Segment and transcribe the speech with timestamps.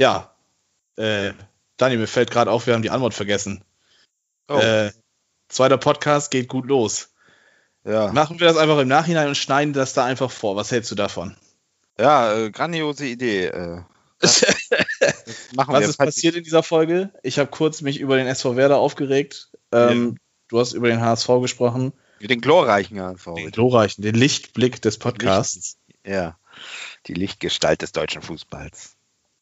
[0.00, 0.34] Ja,
[0.96, 1.34] äh,
[1.76, 3.62] Dani, mir fällt gerade auf, wir haben die Antwort vergessen.
[4.48, 4.56] Oh.
[4.56, 4.92] Äh,
[5.50, 7.10] zweiter Podcast geht gut los.
[7.84, 8.10] Ja.
[8.10, 10.56] Machen wir das einfach im Nachhinein und schneiden das da einfach vor.
[10.56, 11.36] Was hältst du davon?
[11.98, 13.48] Ja, äh, grandiose Idee.
[13.48, 13.82] Äh,
[14.20, 14.40] das,
[15.54, 15.88] machen Was wir.
[15.90, 17.12] ist passiert in dieser Folge?
[17.22, 19.50] Ich habe kurz mich über den SV Werder aufgeregt.
[19.70, 20.20] Ähm, ja.
[20.48, 21.92] Du hast über den HSV gesprochen.
[22.22, 23.34] Den glorreichen HSV.
[23.36, 25.76] Den glorreichen, den Lichtblick des Podcasts.
[25.88, 26.38] Licht, ja,
[27.06, 28.96] die Lichtgestalt des deutschen Fußballs.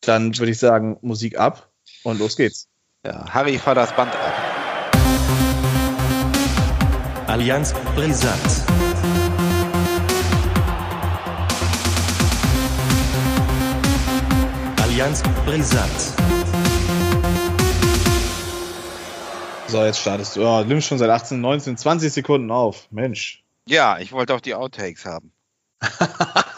[0.09, 1.69] Dann würde ich sagen, Musik ab
[2.03, 2.67] und los geht's.
[3.05, 4.33] Ja, Harry, fahr das Band ab.
[7.27, 8.41] Allianz brisant.
[14.81, 16.01] Allianz brisant.
[19.67, 20.47] So, jetzt startest du.
[20.47, 22.91] Oh, nimmst schon seit 18, 19, 20 Sekunden auf.
[22.91, 23.45] Mensch.
[23.67, 25.33] Ja, ich wollte auch die Outtakes haben.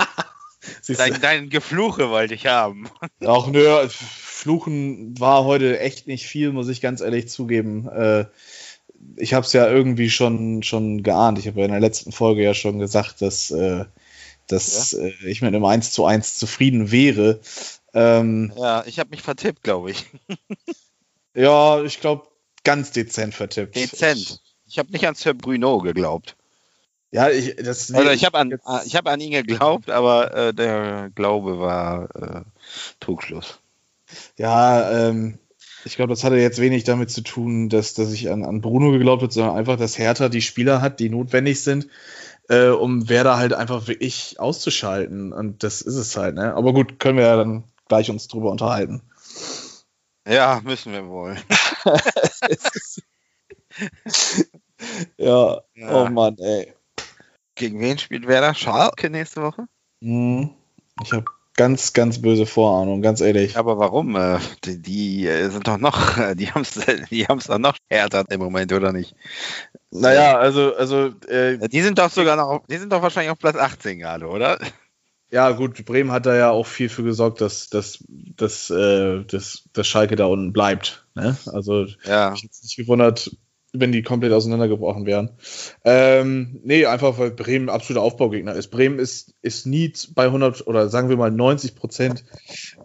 [0.97, 2.89] dein, dein Gefluche wollte ich haben.
[3.27, 7.88] Ach nö, Fluchen war heute echt nicht viel, muss ich ganz ehrlich zugeben.
[7.88, 8.27] Äh,
[9.16, 11.38] ich habe es ja irgendwie schon, schon geahnt.
[11.38, 13.85] Ich habe ja in der letzten Folge ja schon gesagt, dass, äh,
[14.47, 15.05] dass ja?
[15.05, 17.41] äh, ich mit einem 1 zu 1 zufrieden wäre.
[17.93, 20.07] Ähm, ja, ich habe mich vertippt, glaube ich.
[21.35, 22.29] ja, ich glaube,
[22.65, 23.77] ganz dezent vertippt.
[23.77, 24.41] Dezent.
[24.66, 26.37] Ich habe nicht an Sir Bruno geglaubt.
[27.13, 31.11] Ja, ich, das also ich habe an, ich hab an ihn geglaubt, aber äh, der
[31.15, 32.43] Glaube war äh,
[33.01, 33.59] Trugschluss.
[34.37, 35.38] Ja, ähm,
[35.85, 38.93] ich glaube, das hatte jetzt wenig damit zu tun, dass, dass ich an, an Bruno
[38.93, 41.88] geglaubt habe, sondern einfach, dass Hertha die Spieler hat, die notwendig sind,
[42.49, 45.33] äh, um Werder halt einfach wirklich auszuschalten.
[45.33, 46.55] Und das ist es halt, ne?
[46.55, 49.03] Aber gut, können wir ja dann gleich uns drüber unterhalten.
[50.29, 51.37] Ja, müssen wir wohl.
[55.16, 55.63] ja.
[55.75, 56.75] ja, oh Mann, ey.
[57.61, 58.55] Gegen wen spielt Werder?
[58.55, 59.66] Schalke nächste Woche?
[60.01, 60.49] Hm.
[61.03, 63.59] Ich habe ganz, ganz böse Vorahnung, ganz ehrlich.
[63.59, 64.16] Aber warum?
[64.16, 66.81] Äh, die, die äh, sind doch noch, die haben es
[67.11, 69.15] die haben's doch noch härter im Moment, oder nicht?
[69.91, 71.09] Naja, also, also.
[71.28, 74.59] Äh, die sind doch sogar noch, die sind doch wahrscheinlich auf Platz 18 gerade, oder?
[75.31, 79.65] Ja, gut, Bremen hat da ja auch viel für gesorgt, dass, dass, dass, äh, dass,
[79.75, 81.06] dass Schalke da unten bleibt.
[81.15, 81.37] Ne?
[81.53, 82.32] Also, ja.
[82.32, 83.37] ich hätte nicht gewundert,
[83.72, 85.31] wenn die komplett auseinandergebrochen wären.
[85.84, 88.69] Ähm, nee, einfach weil Bremen absoluter Aufbaugegner ist.
[88.69, 92.25] Bremen ist, ist nie bei 100 oder sagen wir mal 90 Prozent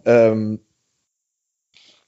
[0.04, 0.60] ähm,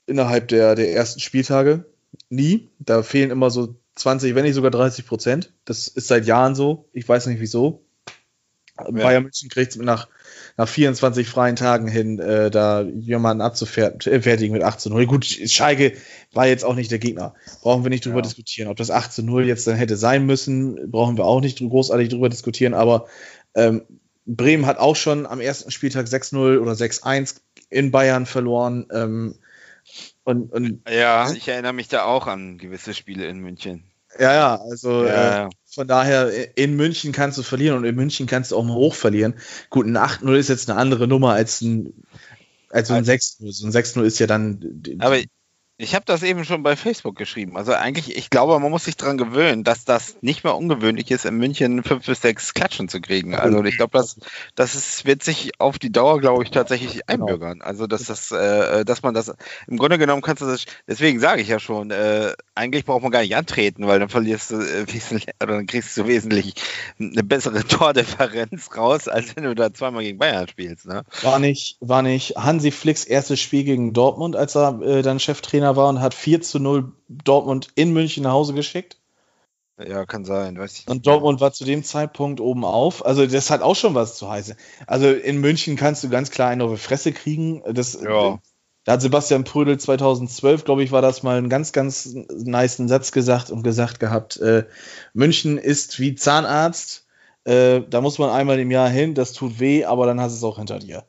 [0.06, 1.84] innerhalb der, der ersten Spieltage.
[2.30, 2.70] Nie.
[2.78, 5.52] Da fehlen immer so 20, wenn nicht sogar 30 Prozent.
[5.64, 6.88] Das ist seit Jahren so.
[6.92, 7.84] Ich weiß nicht wieso.
[8.78, 8.90] Ja.
[8.90, 10.08] Bayern München kriegt es nach
[10.58, 15.06] nach 24 freien Tagen hin, äh, da jemanden abzufertigen mit 18 0.
[15.06, 15.92] Gut, Schalke
[16.32, 17.34] war jetzt auch nicht der Gegner.
[17.62, 18.22] Brauchen wir nicht drüber ja.
[18.22, 18.68] diskutieren.
[18.68, 22.28] Ob das 18 0 jetzt dann hätte sein müssen, brauchen wir auch nicht großartig drüber
[22.28, 22.74] diskutieren.
[22.74, 23.06] Aber
[23.54, 23.82] ähm,
[24.26, 27.36] Bremen hat auch schon am ersten Spieltag 6-0 oder 6-1
[27.70, 28.88] in Bayern verloren.
[28.92, 29.36] Ähm,
[30.24, 33.84] und, und, ja, ich erinnere mich da auch an gewisse Spiele in München.
[34.18, 38.26] Ja, ja, also ja, äh, von daher, in München kannst du verlieren und in München
[38.26, 39.34] kannst du auch mal hoch verlieren.
[39.70, 41.92] Gut, ein 8-0 ist jetzt eine andere Nummer als ein,
[42.70, 43.52] als ein 6-0.
[43.52, 44.82] So ein 6-0 ist ja dann.
[44.98, 45.18] Aber
[45.80, 47.56] ich habe das eben schon bei Facebook geschrieben.
[47.56, 51.24] Also eigentlich, ich glaube, man muss sich daran gewöhnen, dass das nicht mehr ungewöhnlich ist,
[51.24, 53.36] in München fünf bis sechs Klatschen zu kriegen.
[53.36, 54.16] Also ich glaube, das,
[54.56, 57.26] das ist, wird sich auf die Dauer, glaube ich, tatsächlich genau.
[57.26, 57.62] einbürgern.
[57.62, 59.32] Also dass das, äh, dass man das
[59.68, 63.12] im Grunde genommen kannst du das, deswegen sage ich ja schon, äh, eigentlich braucht man
[63.12, 64.84] gar nicht antreten, weil dann verlierst du äh,
[65.40, 66.54] oder dann kriegst du wesentlich
[66.98, 70.86] eine bessere Tordifferenz raus, als wenn du da zweimal gegen Bayern spielst.
[70.86, 71.04] Ne?
[71.22, 75.67] War nicht, war nicht Hansi Flicks erstes Spiel gegen Dortmund, als er äh, dann Cheftrainer
[75.68, 78.96] Trainer war und hat 4 zu 0 Dortmund in München nach Hause geschickt.
[79.78, 83.04] Ja, kann sein, weiß ich Und Dortmund war zu dem Zeitpunkt oben auf.
[83.06, 84.56] Also, das hat auch schon was zu heißen.
[84.86, 87.62] Also, in München kannst du ganz klar eine auf die Fresse kriegen.
[87.72, 88.40] Das, ja.
[88.84, 93.12] Da hat Sebastian Prödel 2012, glaube ich, war das mal einen ganz, ganz nice Satz
[93.12, 94.64] gesagt und gesagt gehabt: äh,
[95.12, 97.06] München ist wie Zahnarzt.
[97.44, 100.36] Äh, da muss man einmal im Jahr hin, das tut weh, aber dann hast du
[100.38, 101.04] es auch hinter dir.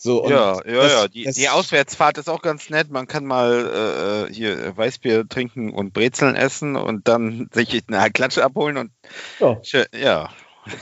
[0.00, 1.08] So, ja, ja, das, ja.
[1.08, 2.88] Die, die, Auswärtsfahrt ist auch ganz nett.
[2.88, 8.44] Man kann mal äh, hier Weißbier trinken und Brezeln essen und dann sich eine Klatsche
[8.44, 8.92] abholen und
[9.40, 9.60] ja.
[9.92, 10.30] ja.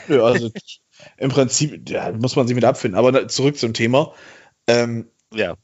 [0.09, 0.51] ja also
[1.17, 2.99] im Prinzip ja, muss man sich mit abfinden.
[2.99, 4.13] Aber zurück zum Thema.
[4.67, 5.55] Ähm, ja.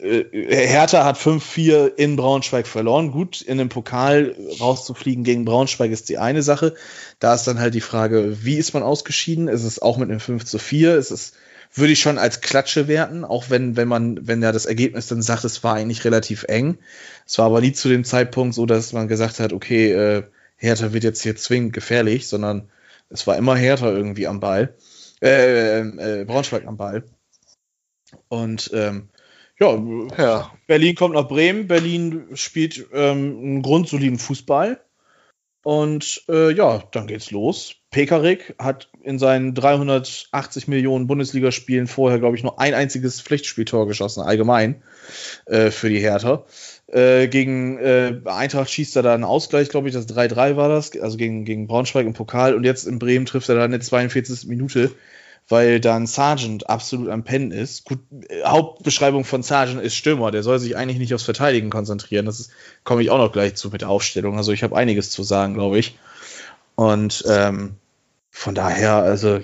[0.00, 0.24] Äh,
[0.66, 3.10] Hertha hat 5-4 in Braunschweig verloren.
[3.10, 6.74] Gut, in den Pokal rauszufliegen gegen Braunschweig ist die eine Sache.
[7.18, 9.48] Da ist dann halt die Frage, wie ist man ausgeschieden?
[9.48, 10.96] Ist es auch mit einem 5 zu 4?
[10.96, 11.34] Ist es
[11.74, 15.22] würde ich schon als Klatsche werten, auch wenn, wenn man, wenn ja das Ergebnis dann
[15.22, 16.78] sagt, es war eigentlich relativ eng.
[17.26, 20.22] Es war aber nie zu dem Zeitpunkt so, dass man gesagt hat, okay, äh,
[20.56, 22.70] Hertha wird jetzt hier zwingend gefährlich, sondern
[23.08, 24.74] es war immer Hertha irgendwie am Ball.
[25.22, 27.04] Äh, äh, Braunschweig am Ball.
[28.28, 29.08] Und ähm,
[29.58, 29.80] ja,
[30.18, 31.68] ja, Berlin kommt nach Bremen.
[31.68, 34.80] Berlin spielt ähm, einen grundsoliden Fußball.
[35.64, 37.76] Und äh, ja, dann geht's los.
[37.90, 44.22] Pekarik hat in seinen 380 Millionen Bundesligaspielen vorher, glaube ich, nur ein einziges Pflichtspieltor geschossen,
[44.22, 44.82] allgemein
[45.46, 46.44] äh, für die Hertha.
[46.88, 50.98] Äh, gegen äh, Eintracht schießt er da einen Ausgleich, glaube ich, das 3-3 war das,
[50.98, 52.54] also gegen, gegen Braunschweig im Pokal.
[52.54, 54.48] Und jetzt in Bremen trifft er da eine 42.
[54.48, 54.90] Minute
[55.52, 57.84] weil dann Sargent absolut am Pennen ist.
[57.84, 57.98] Gut,
[58.30, 62.24] äh, Hauptbeschreibung von Sargent ist Stürmer, der soll sich eigentlich nicht aufs Verteidigen konzentrieren.
[62.24, 62.48] Das
[62.84, 64.38] komme ich auch noch gleich zu mit der Aufstellung.
[64.38, 65.98] Also ich habe einiges zu sagen, glaube ich.
[66.74, 67.74] Und ähm,
[68.30, 69.40] von daher, also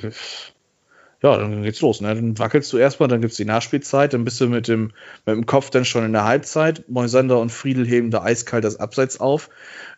[1.20, 2.00] ja, dann geht's los.
[2.00, 2.14] Ne?
[2.14, 4.92] Dann wackelst du erstmal, dann gibt's die Nachspielzeit, dann bist du mit dem,
[5.26, 6.88] mit dem Kopf dann schon in der Halbzeit.
[6.88, 9.50] Moisander und Friedel heben da eiskalt das Abseits auf.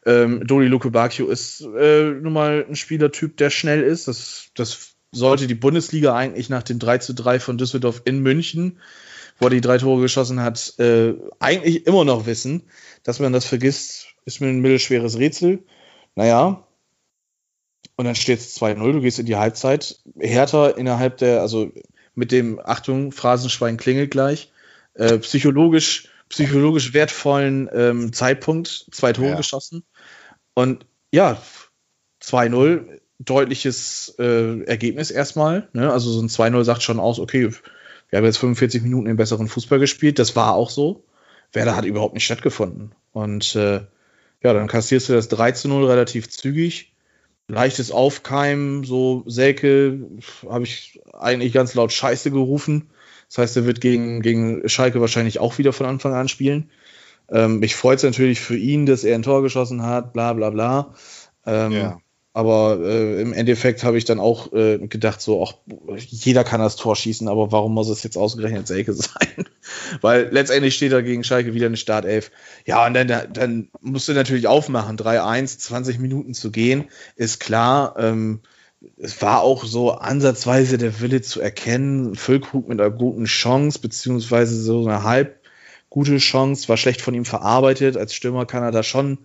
[0.05, 4.09] Ähm, Dodi Luke Bacchio ist äh, nun mal ein Spielertyp, der schnell ist.
[4.09, 8.79] Das, das sollte die Bundesliga eigentlich nach dem 3 zu 3 von Düsseldorf in München,
[9.39, 12.63] wo er die drei Tore geschossen hat, äh, eigentlich immer noch wissen.
[13.03, 15.65] Dass man das vergisst, ist mir ein mittelschweres Rätsel.
[16.15, 16.67] Naja.
[17.97, 20.01] Und dann steht es 2-0, du gehst in die Halbzeit.
[20.19, 21.71] Härter innerhalb der, also
[22.15, 24.53] mit dem, Achtung, Phrasenschwein klingelt gleich,
[24.95, 29.37] äh, psychologisch, psychologisch wertvollen ähm, Zeitpunkt, zwei Tore ja.
[29.37, 29.85] geschossen.
[30.55, 31.43] Und ja,
[32.23, 35.69] 2-0 deutliches äh, Ergebnis erstmal.
[35.73, 35.93] Ne?
[35.93, 37.51] Also so ein 2-0 sagt schon aus, okay,
[38.09, 40.19] wir haben jetzt 45 Minuten den besseren Fußball gespielt.
[40.19, 41.05] Das war auch so.
[41.53, 42.93] Werder hat überhaupt nicht stattgefunden.
[43.13, 43.81] Und äh,
[44.43, 46.93] ja, dann kassierst du das 3 0 relativ zügig.
[47.47, 50.07] Leichtes Aufkeimen, so Selke
[50.49, 52.91] habe ich eigentlich ganz laut Scheiße gerufen.
[53.29, 56.71] Das heißt, er wird gegen, gegen Schalke wahrscheinlich auch wieder von Anfang an spielen.
[57.29, 60.51] Ähm, mich freut es natürlich für ihn, dass er ein Tor geschossen hat, bla bla
[60.51, 60.95] bla.
[61.45, 62.01] Ähm, ja.
[62.33, 65.55] Aber äh, im Endeffekt habe ich dann auch äh, gedacht, so, auch
[65.97, 69.47] jeder kann das Tor schießen, aber warum muss es jetzt ausgerechnet Selke sein?
[70.01, 72.31] Weil letztendlich steht da gegen Schalke wieder eine Startelf.
[72.67, 76.85] Ja, und dann, dann musst du natürlich aufmachen, 3-1, 20 Minuten zu gehen,
[77.17, 77.97] ist klar.
[77.99, 78.41] Ähm,
[78.97, 84.55] es war auch so ansatzweise der Wille zu erkennen, Füllkrug mit einer guten Chance, beziehungsweise
[84.61, 85.41] so eine halb
[85.91, 87.97] gute Chance, war schlecht von ihm verarbeitet.
[87.97, 89.19] Als Stürmer kann er da schon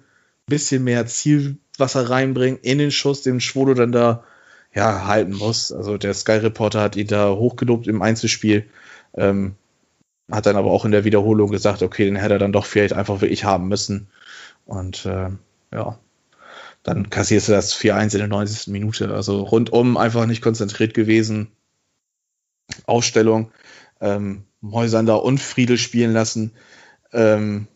[0.46, 4.24] bisschen mehr Ziel Wasser reinbringen in den Schuss, den Schwodo dann da
[4.74, 5.72] ja, halten muss.
[5.72, 8.70] Also der Sky Reporter hat ihn da hochgelobt im Einzelspiel,
[9.16, 9.56] ähm,
[10.30, 12.94] hat dann aber auch in der Wiederholung gesagt, okay, den hätte er dann doch vielleicht
[12.94, 14.08] einfach wirklich haben müssen.
[14.66, 15.30] Und äh,
[15.74, 16.00] ja,
[16.84, 18.68] dann kassierst du das 4-1 in der 90.
[18.68, 19.14] Minute.
[19.14, 21.52] Also rundum einfach nicht konzentriert gewesen.
[22.86, 23.52] Ausstellung,
[24.02, 26.52] ähm, Moisander und Friedel spielen lassen.
[27.14, 27.68] Ähm,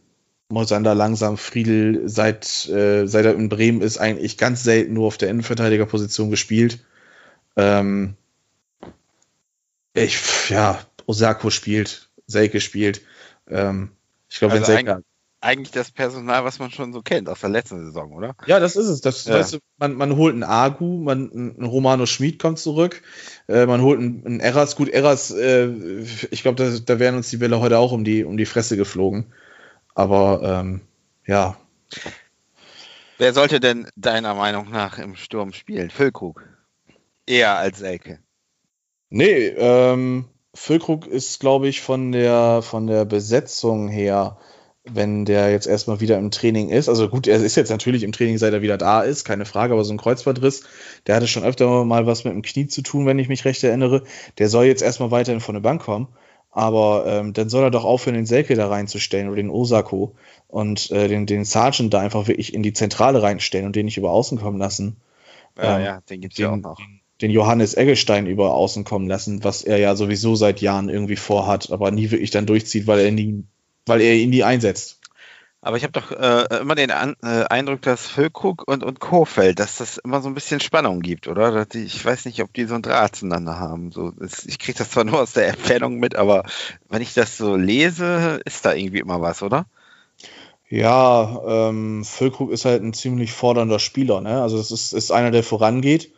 [0.51, 5.17] Mosander langsam, Friedel seit, äh, seit er in Bremen ist, eigentlich ganz selten nur auf
[5.17, 6.79] der Innenverteidigerposition gespielt.
[7.55, 8.15] Ähm,
[9.93, 13.01] ich, ja, Osako spielt, Selke spielt.
[13.47, 13.91] Ähm,
[14.27, 14.91] ich glaube, also wenn Selke.
[14.91, 15.05] Eigentlich,
[15.41, 18.35] eigentlich das Personal, was man schon so kennt aus der letzten Saison, oder?
[18.47, 19.01] Ja, das ist es.
[19.01, 19.35] Das, ja.
[19.35, 23.03] weißt du, man, man holt einen Agu, man, ein Romano Schmid kommt zurück,
[23.47, 24.75] äh, man holt einen, einen Eras.
[24.75, 25.67] Gut, Eras, äh,
[26.31, 28.77] ich glaube, da, da wären uns die Bälle heute auch um die, um die Fresse
[28.77, 29.27] geflogen.
[29.99, 30.79] Aber ähm,
[31.27, 31.57] ja.
[33.17, 35.89] Wer sollte denn deiner Meinung nach im Sturm spielen?
[35.89, 36.41] Füllkrug.
[37.27, 38.19] Eher als Elke.
[39.09, 44.37] Nee, ähm, Füllkrug ist, glaube ich, von der, von der Besetzung her,
[44.85, 46.87] wenn der jetzt erstmal wieder im Training ist.
[46.87, 49.73] Also gut, er ist jetzt natürlich im Training, seit er wieder da ist, keine Frage,
[49.73, 50.63] aber so ein Kreuzbandriss,
[51.07, 53.61] der hatte schon öfter mal was mit dem Knie zu tun, wenn ich mich recht
[53.65, 54.03] erinnere.
[54.37, 56.07] Der soll jetzt erstmal weiterhin von der Bank kommen.
[56.51, 60.15] Aber ähm, dann soll er doch aufhören, den Selke da reinzustellen oder den Osako
[60.47, 63.97] und äh, den, den Sergeant da einfach wirklich in die Zentrale reinstellen und den nicht
[63.97, 64.97] über außen kommen lassen.
[65.57, 66.79] Ja, ähm, ja, den gibt's den, ja auch noch.
[67.21, 71.71] Den Johannes Eggestein über außen kommen lassen, was er ja sowieso seit Jahren irgendwie vorhat,
[71.71, 73.43] aber nie wirklich dann durchzieht, weil er nie,
[73.85, 74.98] weil er ihn nie einsetzt.
[75.61, 79.59] Aber ich habe doch äh, immer den An äh, Eindruck, dass Füllkrug und, und Kofeld,
[79.59, 81.65] dass das immer so ein bisschen Spannung gibt, oder?
[81.65, 83.91] Die, ich weiß nicht, ob die so ein Draht zueinander haben.
[83.91, 86.45] So, das, ich kriege das zwar nur aus der Entfernung mit, aber
[86.87, 89.65] wenn ich das so lese, ist da irgendwie immer was, oder?
[90.69, 94.21] Ja, ähm, Füllkrug ist halt ein ziemlich fordernder Spieler.
[94.21, 94.41] Ne?
[94.41, 96.13] Also es ist, ist einer, der vorangeht.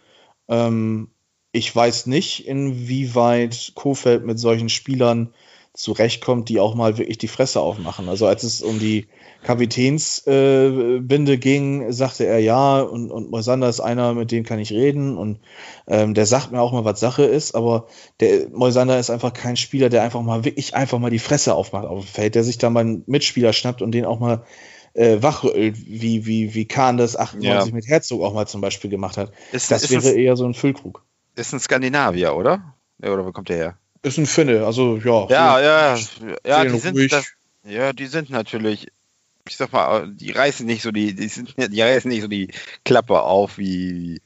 [0.49, 1.09] Ähm,
[1.51, 5.33] ich weiß nicht, inwieweit Kofeld mit solchen Spielern
[5.73, 8.09] zurechtkommt, die auch mal wirklich die Fresse aufmachen.
[8.09, 9.07] Also als es um die
[9.43, 14.71] Kapitänsbinde äh, ging, sagte er ja und, und Moisander ist einer, mit dem kann ich
[14.71, 15.39] reden und
[15.87, 17.87] ähm, der sagt mir auch mal, was Sache ist, aber
[18.19, 21.85] der Moisander ist einfach kein Spieler, der einfach mal wirklich einfach mal die Fresse aufmacht
[21.85, 24.43] auf dem Feld, der sich da mal einen Mitspieler schnappt und den auch mal
[24.93, 27.75] äh, wachrüttelt, wie, wie, wie Kahn das 98 ja.
[27.75, 29.31] mit Herzog auch mal zum Beispiel gemacht hat.
[29.51, 31.03] Ist, das ist wäre ein, eher so ein Füllkrug.
[31.35, 32.75] Ist ein Skandinavier, oder?
[33.03, 33.77] Ja, oder wo kommt der her?
[34.03, 35.27] Ist ein Finne, also ja.
[35.29, 35.97] Ja, ja,
[36.45, 37.25] ja, die sind, das,
[37.63, 38.87] ja, die sind natürlich,
[39.47, 42.49] ich sag mal, die reißen nicht so die, die, sind, die reißen nicht so die
[42.85, 44.21] Klappe auf wie,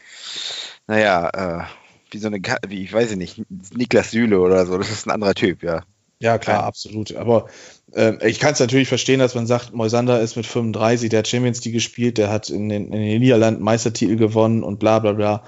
[0.88, 1.63] naja, äh,
[2.12, 3.41] wie so eine, wie ich weiß nicht,
[3.74, 4.77] Niklas Süle oder so.
[4.77, 5.84] Das ist ein anderer Typ, ja.
[6.19, 6.65] Ja, klar, ja.
[6.65, 7.15] absolut.
[7.15, 7.48] Aber
[7.93, 11.27] äh, ich kann es natürlich verstehen, dass man sagt, Moisander ist mit 35, der hat
[11.27, 15.12] Champions League gespielt, der hat in den, in den Niederlanden Meistertitel gewonnen und bla bla
[15.12, 15.43] bla.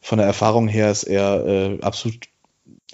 [0.00, 2.28] Von der Erfahrung her ist er äh, absolut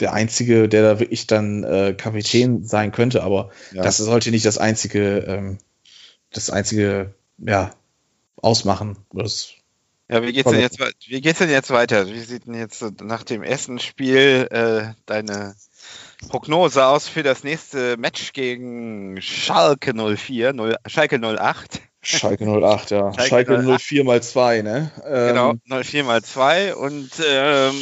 [0.00, 3.82] der Einzige, der da wirklich dann äh, Kapitän sein könnte, aber ja.
[3.82, 5.58] das sollte nicht das einzige, ähm,
[6.32, 7.74] das einzige, ja,
[8.36, 8.96] ausmachen.
[9.12, 9.54] Das
[10.10, 12.08] ja, wie geht's denn jetzt, wie geht's denn jetzt weiter?
[12.08, 15.54] Wie sieht denn jetzt nach dem ersten Spiel äh, deine
[16.30, 21.82] Prognose aus für das nächste Match gegen Schalke 04, 0, Schalke 08?
[22.00, 23.12] Schalke 08, ja.
[23.12, 24.90] Schalke, Schalke 04 mal 2, ne?
[25.04, 27.74] Genau, ähm, genau, 04 mal 2 und ähm,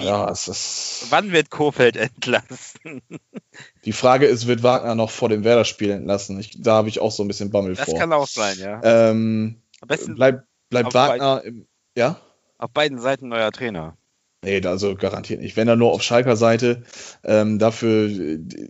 [0.00, 1.06] ja, es ist.
[1.10, 3.02] Wann wird Kofeld entlassen?
[3.84, 6.38] Die Frage ist, wird Wagner noch vor dem Werder-Spiel entlassen?
[6.38, 7.94] Ich, da habe ich auch so ein bisschen Bammel das vor.
[7.94, 8.80] Das kann auch sein, ja.
[8.82, 12.20] Ähm, Am besten bleibt bleib Wagner im, ja?
[12.58, 13.96] Auf beiden Seiten neuer Trainer.
[14.42, 15.56] Nee, also garantiert nicht.
[15.56, 16.82] Wenn er nur auf Schalker Seite,
[17.24, 18.08] ähm, dafür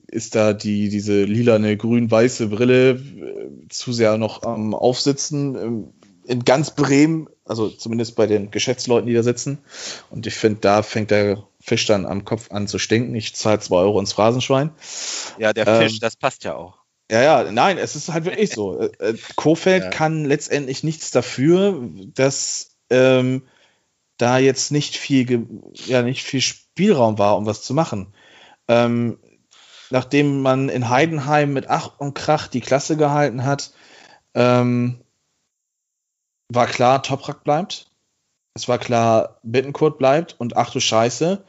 [0.09, 5.55] ist da die, diese lilane, grün-weiße Brille äh, zu sehr noch am Aufsitzen.
[5.55, 5.93] Ähm,
[6.27, 9.59] in ganz Bremen, also zumindest bei den Geschäftsleuten, die da sitzen.
[10.11, 13.15] Und ich finde, da fängt der Fisch dann am Kopf an zu stinken.
[13.15, 14.71] Ich zahle zwei Euro ins Phrasenschwein.
[15.39, 16.79] Ja, der Fisch, ähm, das passt ja auch.
[17.11, 18.81] Ja, ja, nein, es ist halt wirklich so.
[19.01, 19.91] Äh, äh, Kofeld ja.
[19.91, 23.43] kann letztendlich nichts dafür, dass ähm,
[24.17, 25.47] da jetzt nicht viel,
[25.87, 28.15] ja, nicht viel Spielraum war, um was zu machen.
[28.69, 29.19] Ähm,
[29.91, 33.73] nachdem man in Heidenheim mit Ach und Krach die Klasse gehalten hat,
[34.35, 35.01] ähm,
[36.49, 37.90] war klar, Toprak bleibt.
[38.55, 41.45] Es war klar, Bittenkurt bleibt und ach du Scheiße,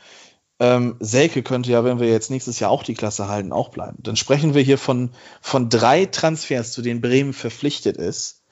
[0.59, 3.97] ähm, Selke könnte ja, wenn wir jetzt nächstes Jahr auch die Klasse halten, auch bleiben.
[4.03, 5.09] Dann sprechen wir hier von,
[5.41, 8.43] von drei Transfers, zu denen Bremen verpflichtet ist.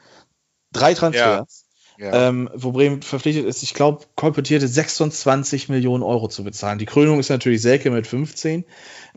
[0.74, 1.66] Drei Transfers.
[1.66, 1.70] Ja.
[2.00, 2.30] Ja.
[2.30, 6.80] Ähm, wo Bremen verpflichtet ist, ich glaube, kolportierte 26 Millionen Euro zu bezahlen.
[6.80, 8.64] Die Krönung ist natürlich Selke mit 15.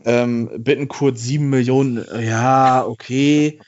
[0.03, 3.61] Ähm, Bittenkurt 7 Millionen, ja, okay.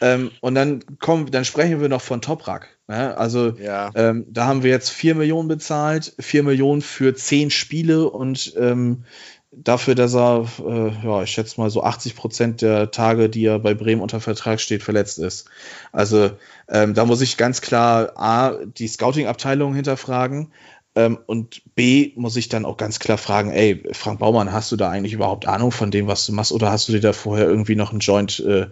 [0.00, 2.75] Ähm, und dann kommen, dann sprechen wir noch von Toprak.
[2.88, 3.90] Also ja.
[3.94, 9.04] ähm, da haben wir jetzt 4 Millionen bezahlt, 4 Millionen für 10 Spiele und ähm,
[9.50, 13.58] dafür, dass er, äh, ja, ich schätze mal so 80 Prozent der Tage, die er
[13.58, 15.48] bei Bremen unter Vertrag steht, verletzt ist.
[15.92, 16.30] Also
[16.68, 20.52] ähm, da muss ich ganz klar A, die Scouting-Abteilung hinterfragen,
[20.96, 24.76] ähm, und B, muss ich dann auch ganz klar fragen, ey, Frank Baumann, hast du
[24.76, 26.52] da eigentlich überhaupt Ahnung von dem, was du machst?
[26.52, 28.68] Oder hast du dir da vorher irgendwie noch einen Joint äh,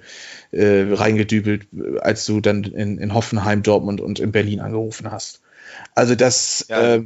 [0.50, 1.68] äh, reingedübelt,
[2.00, 5.42] als du dann in, in Hoffenheim, Dortmund und in Berlin angerufen hast?
[5.94, 6.94] Also das, ja.
[6.94, 7.04] äh,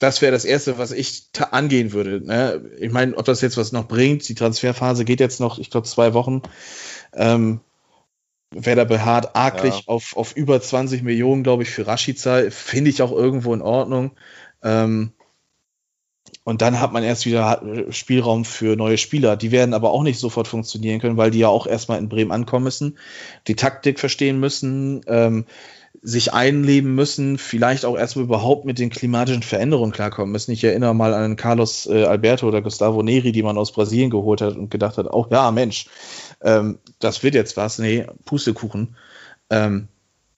[0.00, 2.20] das wäre das Erste, was ich angehen würde.
[2.20, 2.60] Ne?
[2.78, 5.86] Ich meine, ob das jetzt was noch bringt, die Transferphase geht jetzt noch, ich glaube,
[5.86, 6.42] zwei Wochen.
[7.12, 7.60] Ähm,
[8.54, 9.82] Werder beharrt arglich ja.
[9.86, 12.50] auf, auf über 20 Millionen, glaube ich, für Rashica.
[12.50, 14.12] Finde ich auch irgendwo in Ordnung.
[14.62, 15.12] Ähm,
[16.44, 19.36] und dann hat man erst wieder Spielraum für neue Spieler.
[19.36, 22.32] Die werden aber auch nicht sofort funktionieren können, weil die ja auch erstmal in Bremen
[22.32, 22.98] ankommen müssen,
[23.46, 25.46] die Taktik verstehen müssen, ähm,
[26.02, 30.52] sich einleben müssen, vielleicht auch erstmal überhaupt mit den klimatischen Veränderungen klarkommen müssen.
[30.52, 34.42] Ich erinnere mal an Carlos äh, Alberto oder Gustavo Neri, die man aus Brasilien geholt
[34.42, 35.86] hat und gedacht hat, oh ja, Mensch,
[36.44, 37.78] ähm, das wird jetzt was.
[37.78, 38.96] Nee, Pustekuchen.
[39.50, 39.88] Ähm,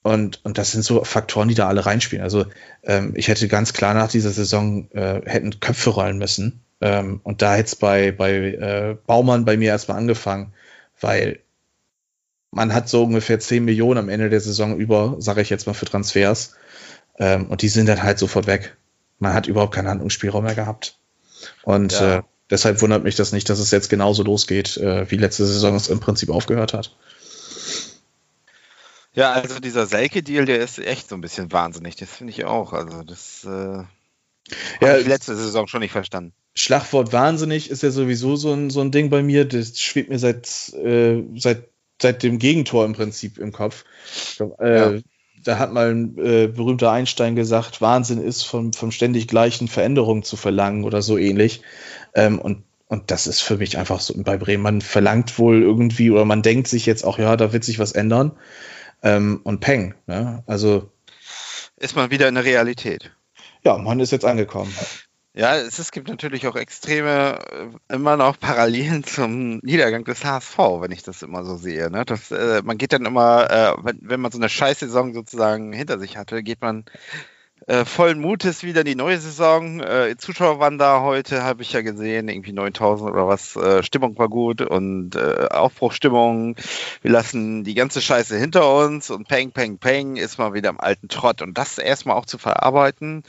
[0.03, 2.23] und, und das sind so Faktoren, die da alle reinspielen.
[2.23, 2.45] Also
[2.83, 6.61] ähm, ich hätte ganz klar nach dieser Saison äh, hätten Köpfe rollen müssen.
[6.79, 10.53] Ähm, und da hätte es bei, bei äh, Baumann bei mir erstmal angefangen,
[11.01, 11.39] weil
[12.51, 15.73] man hat so ungefähr 10 Millionen am Ende der Saison über, sage ich jetzt mal,
[15.73, 16.55] für Transfers.
[17.19, 18.77] Ähm, und die sind dann halt sofort weg.
[19.19, 20.97] Man hat überhaupt keinen Handlungsspielraum mehr gehabt.
[21.63, 22.19] Und ja.
[22.19, 25.75] äh, deshalb wundert mich das nicht, dass es jetzt genauso losgeht, äh, wie letzte Saison
[25.75, 26.95] es im Prinzip aufgehört hat.
[29.13, 31.95] Ja, also dieser Selke-Deal, der ist echt so ein bisschen wahnsinnig.
[31.95, 32.73] Das finde ich auch.
[32.73, 33.83] Also das äh,
[34.81, 36.33] ja, ich letzte Saison schon nicht verstanden.
[36.55, 39.45] Schlagwort wahnsinnig ist ja sowieso so ein, so ein Ding bei mir.
[39.45, 41.69] Das schwebt mir seit, äh, seit,
[42.01, 43.85] seit dem Gegentor im Prinzip im Kopf.
[44.37, 45.01] Glaub, äh, ja.
[45.47, 50.23] Da hat mal ein äh, berühmter Einstein gesagt, Wahnsinn ist, vom, vom ständig gleichen Veränderungen
[50.23, 51.61] zu verlangen oder so ähnlich.
[52.13, 54.63] Ähm, und und das ist für mich einfach so bei Bremen.
[54.63, 57.91] Man verlangt wohl irgendwie oder man denkt sich jetzt auch, ja, da wird sich was
[57.91, 58.31] ändern.
[59.03, 59.93] Ähm, und Peng.
[60.05, 60.43] Ne?
[60.47, 60.89] Also.
[61.75, 63.11] Ist man wieder in der Realität.
[63.63, 64.73] Ja, man ist jetzt angekommen.
[65.37, 67.37] Ja, es, es gibt natürlich auch extreme,
[67.89, 71.91] äh, immer noch Parallelen zum Niedergang des HSV, wenn ich das immer so sehe.
[71.91, 72.05] Ne?
[72.05, 75.99] Das, äh, man geht dann immer, äh, wenn, wenn man so eine Scheißsaison sozusagen hinter
[75.99, 76.85] sich hatte, geht man
[77.67, 79.79] äh, vollen Mutes wieder in die neue Saison.
[79.79, 83.55] Äh, Zuschauer waren da heute, habe ich ja gesehen, irgendwie 9000 oder was.
[83.55, 86.55] Äh, Stimmung war gut und Aufbruchstimmung.
[87.03, 90.79] Wir lassen die ganze Scheiße hinter uns und Peng, Peng, Peng ist mal wieder im
[90.79, 91.43] alten Trott.
[91.43, 93.21] Und das erstmal auch zu verarbeiten,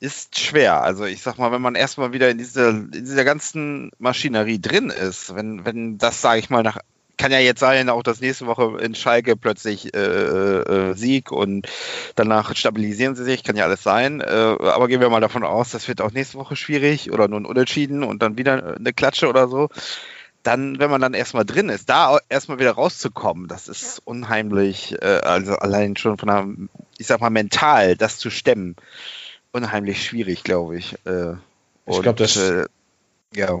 [0.00, 0.82] ist schwer.
[0.82, 4.90] Also ich sag mal, wenn man erstmal wieder in dieser, in dieser ganzen Maschinerie drin
[4.90, 6.78] ist, wenn, wenn das, sage ich mal, nach
[7.18, 11.66] kann ja jetzt sein, auch dass nächste Woche in Schalke plötzlich äh, äh, Sieg und
[12.14, 14.20] danach stabilisieren sie sich, kann ja alles sein.
[14.20, 17.40] Äh, aber gehen wir mal davon aus, das wird auch nächste Woche schwierig oder nur
[17.40, 19.68] ein Unentschieden und dann wieder eine Klatsche oder so.
[20.44, 25.20] Dann, wenn man dann erstmal drin ist, da erstmal wieder rauszukommen, das ist unheimlich, äh,
[25.24, 26.46] also allein schon von der,
[26.98, 28.76] ich sag mal, mental das zu stemmen,
[29.58, 30.94] unheimlich schwierig, glaube ich.
[31.04, 31.34] Äh,
[31.86, 32.36] ich glaube, das.
[32.36, 32.64] Äh,
[33.34, 33.60] ja.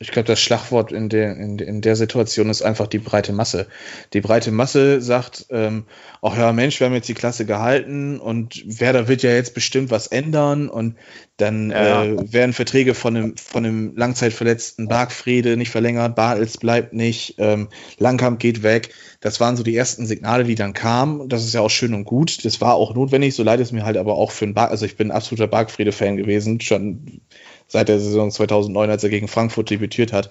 [0.00, 3.66] Ich glaube, das Schlagwort in der, in, in, der Situation ist einfach die breite Masse.
[4.12, 5.86] Die breite Masse sagt, ähm,
[6.22, 9.90] ach ja, Mensch, wir haben jetzt die Klasse gehalten und Werder wird ja jetzt bestimmt
[9.90, 10.94] was ändern und
[11.36, 12.04] dann ja.
[12.04, 17.68] äh, werden Verträge von einem, von einem langzeitverletzten Bargfriede nicht verlängert, Bartels bleibt nicht, ähm,
[17.98, 18.94] Langkamp geht weg.
[19.20, 21.28] Das waren so die ersten Signale, die dann kamen.
[21.28, 22.44] Das ist ja auch schön und gut.
[22.44, 24.86] Das war auch notwendig, so leid es mir halt aber auch für ein Barg, also
[24.86, 27.20] ich bin ein absoluter Bargfriede-Fan gewesen, schon
[27.68, 30.30] seit der Saison 2009, als er gegen Frankfurt debütiert hat,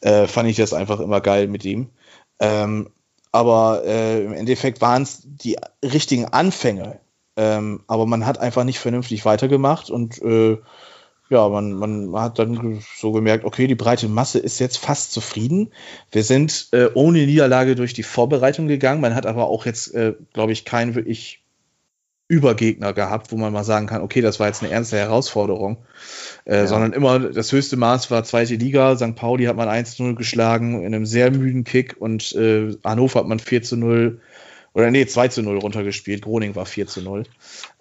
[0.00, 1.90] äh, fand ich das einfach immer geil mit ihm.
[2.40, 2.90] Ähm,
[3.32, 6.98] aber äh, im Endeffekt waren es die richtigen Anfänge.
[7.36, 10.58] Ähm, aber man hat einfach nicht vernünftig weitergemacht und äh,
[11.30, 15.72] ja, man, man hat dann so gemerkt, okay, die breite Masse ist jetzt fast zufrieden.
[16.10, 19.00] Wir sind äh, ohne Niederlage durch die Vorbereitung gegangen.
[19.00, 21.44] Man hat aber auch jetzt, äh, glaube ich, keinen wirklich
[22.30, 25.78] Übergegner gehabt, wo man mal sagen kann, okay, das war jetzt eine ernste Herausforderung,
[26.44, 26.66] äh, ja.
[26.68, 28.96] sondern immer das höchste Maß war zweite Liga.
[28.96, 29.16] St.
[29.16, 33.40] Pauli hat man 1-0 geschlagen in einem sehr müden Kick und äh, Hannover hat man
[33.40, 34.20] 4 0
[34.74, 36.22] oder nee, 2 0 runtergespielt.
[36.22, 37.24] Groning war 4 0.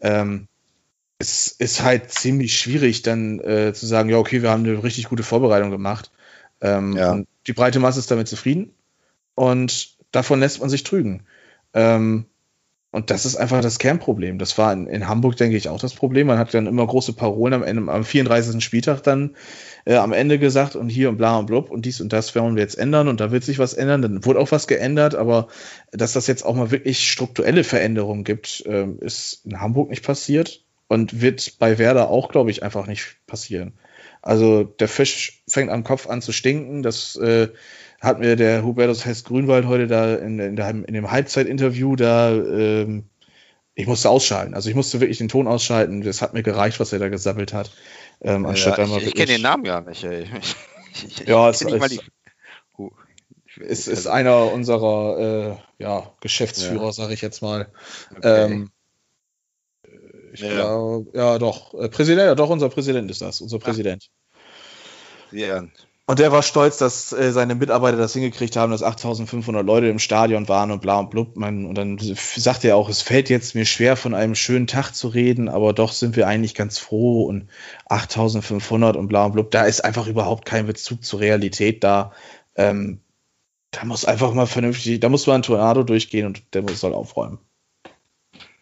[0.02, 0.48] Ähm,
[1.20, 5.10] es ist halt ziemlich schwierig, dann äh, zu sagen, ja, okay, wir haben eine richtig
[5.10, 6.10] gute Vorbereitung gemacht.
[6.60, 7.22] Ähm, ja.
[7.46, 8.74] die breite Masse ist damit zufrieden
[9.36, 11.22] und davon lässt man sich trügen.
[11.76, 12.26] Ähm,
[12.92, 14.40] und das ist einfach das Kernproblem.
[14.40, 16.26] Das war in, in, Hamburg, denke ich, auch das Problem.
[16.26, 18.64] Man hat dann immer große Parolen am Ende, am 34.
[18.64, 19.36] Spieltag dann
[19.86, 22.56] äh, am Ende gesagt und hier und bla und blub und dies und das werden
[22.56, 24.02] wir jetzt ändern und da wird sich was ändern.
[24.02, 25.50] Dann wurde auch was geändert, aber
[25.92, 30.64] dass das jetzt auch mal wirklich strukturelle Veränderungen gibt, äh, ist in Hamburg nicht passiert
[30.88, 33.74] und wird bei Werder auch, glaube ich, einfach nicht passieren.
[34.22, 36.82] Also der Fisch fängt am Kopf an zu stinken.
[36.82, 37.50] Das äh,
[38.02, 42.32] hat mir der Hubertus Hess Grünwald heute da in, in, der, in dem Halbzeitinterview da,
[42.32, 43.10] ähm,
[43.76, 44.54] ich musste ausschalten.
[44.54, 46.02] Also ich musste wirklich den Ton ausschalten.
[46.02, 47.72] Das hat mir gereicht, was er da gesammelt hat.
[48.22, 50.04] Ähm, anstatt ja, ich, ich kenne den Namen gar nicht.
[50.04, 50.28] Ey.
[50.92, 52.02] Ich, ich, ja, es ist,
[52.80, 52.90] uh,
[53.58, 56.92] ist, ist einer unserer äh, ja, Geschäftsführer, ja.
[56.92, 57.72] sage ich jetzt mal.
[58.18, 58.46] Okay.
[58.46, 58.72] Ähm,
[60.34, 60.50] ich ja.
[60.50, 61.76] glaube, ja, doch.
[61.76, 64.10] Äh, Präsident, ja, doch, unser Präsident ist das, unser Präsident.
[65.32, 65.64] Ja.
[66.10, 70.00] Und der war stolz, dass äh, seine Mitarbeiter das hingekriegt haben, dass 8500 Leute im
[70.00, 71.36] Stadion waren und bla und blub.
[71.36, 74.94] Man, und dann sagte er auch, es fällt jetzt mir schwer, von einem schönen Tag
[74.94, 77.48] zu reden, aber doch sind wir eigentlich ganz froh und
[77.90, 79.52] 8500 und bla und blub.
[79.52, 82.12] Da ist einfach überhaupt kein Bezug zur Realität da.
[82.56, 83.02] Ähm,
[83.70, 87.38] da muss einfach mal vernünftig, da muss mal ein Tornado durchgehen und der soll aufräumen.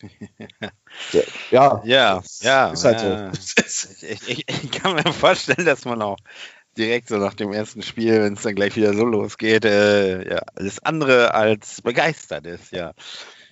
[1.52, 2.72] ja, ja, ja.
[2.72, 3.32] Ist halt ja.
[3.34, 3.90] so.
[4.02, 6.18] Ich, ich, ich, kann mir vorstellen, dass man auch
[6.78, 10.42] direkt so nach dem ersten Spiel, wenn es dann gleich wieder so losgeht, äh, ja,
[10.56, 12.94] alles andere als begeistert ist, ja.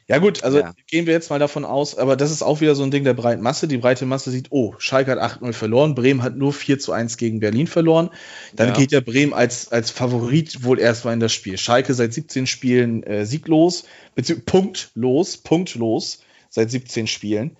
[0.08, 0.74] Ja gut, also ja.
[0.88, 3.16] gehen wir jetzt mal davon aus, aber das ist auch wieder so ein Ding der
[3.16, 3.68] breiten Masse.
[3.68, 7.18] Die breite Masse sieht, oh, Schalke hat 8-0 verloren, Bremen hat nur 4 zu 1
[7.18, 8.12] gegen Berlin verloren.
[8.54, 8.74] Dann ja.
[8.76, 11.58] geht ja Bremen als, als Favorit wohl erstmal in das Spiel.
[11.58, 17.58] Schalke seit 17 Spielen äh, sieglos, beziehungsweise punktlos, punktlos seit 17 Spielen.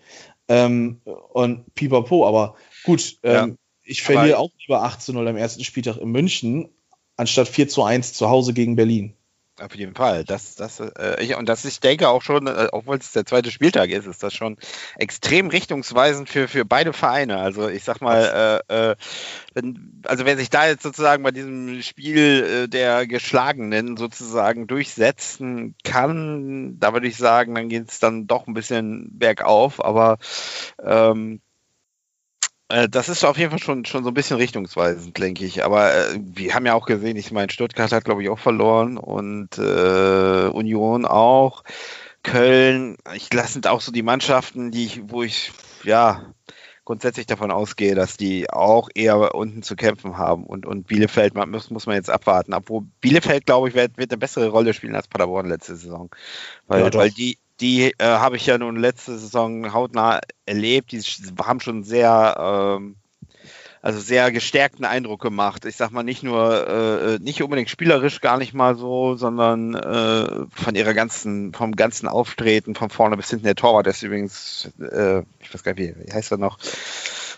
[0.48, 1.02] Ähm,
[1.34, 3.48] und pipapo, aber gut, ähm, ja.
[3.86, 6.70] Ich verliere auch lieber 8 zu 0 am ersten Spieltag in München,
[7.18, 9.16] anstatt 4 zu 1 zu Hause gegen Berlin.
[9.62, 10.26] Auf jeden Fall.
[10.26, 13.52] Das, das, äh, ich, und das, ich denke auch schon, äh, obwohl es der zweite
[13.52, 14.58] Spieltag ist, ist das schon
[14.98, 17.38] extrem richtungsweisend für, für beide Vereine.
[17.38, 18.96] Also ich sag mal, äh, äh,
[19.54, 25.76] wenn, also wer sich da jetzt sozusagen bei diesem Spiel äh, der Geschlagenen sozusagen durchsetzen
[25.86, 29.84] kann, da würde ich sagen, dann geht es dann doch ein bisschen bergauf.
[29.84, 30.18] Aber
[30.84, 31.45] ähm, äh,
[32.68, 35.64] das ist auf jeden Fall schon, schon so ein bisschen richtungsweisend, denke ich.
[35.64, 38.98] Aber äh, wir haben ja auch gesehen, ich meine, Stuttgart hat, glaube ich, auch verloren
[38.98, 41.64] und äh, Union auch.
[42.24, 45.52] Köln, ich lasse auch so die Mannschaften, die ich, wo ich
[45.84, 46.34] ja
[46.86, 50.46] grundsätzlich davon ausgehe, dass die auch eher unten zu kämpfen haben.
[50.46, 52.54] Und, und Bielefeld man, muss, muss man jetzt abwarten.
[52.54, 56.10] Obwohl Bielefeld, glaube ich, wird, wird eine bessere Rolle spielen als Paderborn letzte Saison.
[56.68, 60.92] Weil, ja, weil die, die äh, habe ich ja nun letzte Saison hautnah erlebt.
[60.92, 61.02] Die
[61.42, 62.96] haben schon sehr, ähm,
[63.82, 65.66] also sehr gestärkten Eindruck gemacht.
[65.66, 70.46] Ich sag mal nicht nur, äh, nicht unbedingt spielerisch gar nicht mal so, sondern äh,
[70.52, 73.46] von ihrer ganzen, vom ganzen Auftreten, von vorne bis hinten.
[73.46, 76.58] Der Torwart ist übrigens, äh, ich weiß gar nicht, wie, heißt er noch?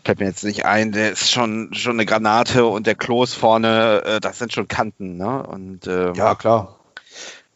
[0.04, 4.04] Fällt mir jetzt nicht ein, der ist schon, schon eine Granate und der Klos vorne,
[4.06, 5.46] äh, das sind schon Kanten, ne?
[5.46, 6.78] Und, ähm, ja, klar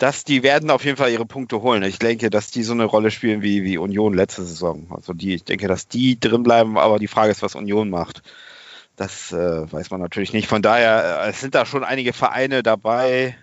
[0.01, 1.83] dass die werden auf jeden Fall ihre Punkte holen.
[1.83, 4.87] Ich denke, dass die so eine Rolle spielen wie, wie Union letzte Saison.
[4.89, 8.23] Also die, ich denke, dass die drin bleiben, aber die Frage ist, was Union macht.
[8.95, 10.47] Das äh, weiß man natürlich nicht.
[10.47, 13.37] Von daher, äh, es sind da schon einige Vereine dabei,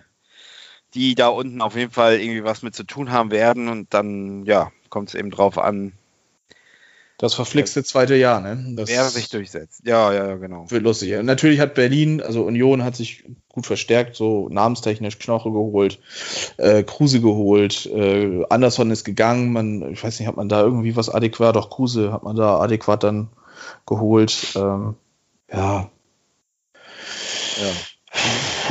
[0.95, 3.69] die da unten auf jeden Fall irgendwie was mit zu tun haben werden.
[3.69, 5.93] Und dann, ja, kommt es eben drauf an,
[7.19, 8.75] das verflixte zweite Jahr, ne?
[8.77, 9.81] Das wer sich durchsetzt.
[9.85, 10.71] Ja, ja, genau.
[10.71, 11.21] Wird lustig.
[11.21, 15.99] Natürlich hat Berlin, also Union hat sich gut verstärkt, so namenstechnisch Knoche geholt,
[16.55, 20.95] äh, Kruse geholt, äh, Anderson ist gegangen, man, ich weiß nicht, hat man da irgendwie
[20.95, 23.27] was adäquat, doch Kruse hat man da adäquat dann
[23.85, 24.53] geholt.
[24.55, 24.95] Ähm,
[25.51, 25.89] ja.
[27.57, 27.71] ja.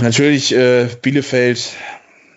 [0.01, 1.77] Natürlich äh, Bielefeld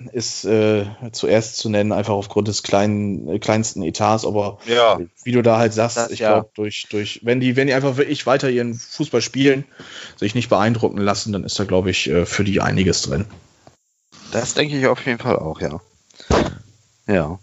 [0.08, 5.00] ist äh, zuerst zu nennen, einfach aufgrund des kleinen, äh, kleinsten Etats, aber ja.
[5.24, 6.34] wie du da halt sagst, das, ich ja.
[6.34, 9.66] glaube, durch, durch, wenn die, wenn die einfach wirklich weiter ihren Fußball spielen,
[10.18, 13.26] sich nicht beeindrucken lassen, dann ist da, glaube ich, äh, für die einiges drin.
[14.32, 15.82] Das denke ich auf jeden Fall auch, ja.
[17.08, 17.40] Ja.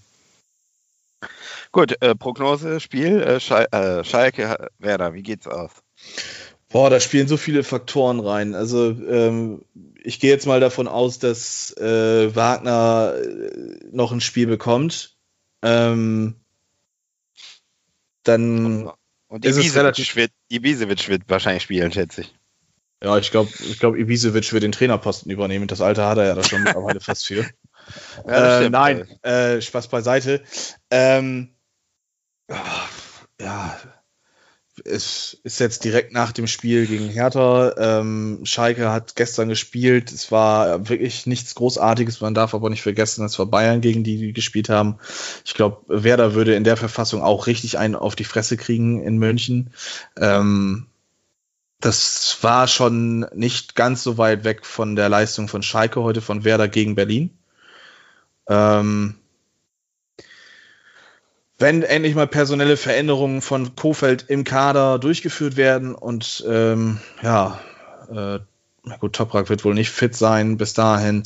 [1.72, 5.70] Gut, äh, Prognose, Spiel, äh, Schal äh, Schalke, Werder, wie geht's aus?
[6.70, 8.54] Boah, da spielen so viele Faktoren rein.
[8.54, 9.62] Also ähm,
[10.02, 15.16] ich gehe jetzt mal davon aus, dass äh, Wagner äh, noch ein Spiel bekommt.
[15.62, 16.36] Ähm,
[18.22, 18.90] dann
[19.28, 22.34] und ist es relativ wird, Ibisevic wird wahrscheinlich spielen, schätze ich.
[23.02, 25.68] Ja, ich glaube, ich glaub, Ibisevic wird den Trainerposten übernehmen.
[25.68, 27.48] Das Alter hat er ja da schon mittlerweile fast für.
[28.26, 30.42] Ja, äh, nein, äh, Spaß beiseite.
[30.90, 31.54] Ähm,
[33.40, 33.78] ja,
[34.84, 37.74] es ist jetzt direkt nach dem Spiel gegen Hertha.
[37.78, 40.12] Ähm, Schalke hat gestern gespielt.
[40.12, 42.20] Es war wirklich nichts Großartiges.
[42.20, 44.98] Man darf aber nicht vergessen, es war Bayern, gegen die die gespielt haben.
[45.44, 49.18] Ich glaube, Werder würde in der Verfassung auch richtig einen auf die Fresse kriegen in
[49.18, 49.70] München.
[50.16, 50.86] Ähm,
[51.80, 56.44] das war schon nicht ganz so weit weg von der Leistung von Schalke heute von
[56.44, 57.38] Werder gegen Berlin.
[58.48, 59.14] Ähm,
[61.58, 67.60] wenn endlich mal personelle Veränderungen von Kofeld im Kader durchgeführt werden und ähm, ja,
[68.10, 68.38] äh,
[69.00, 71.24] gut, Toprak wird wohl nicht fit sein bis dahin.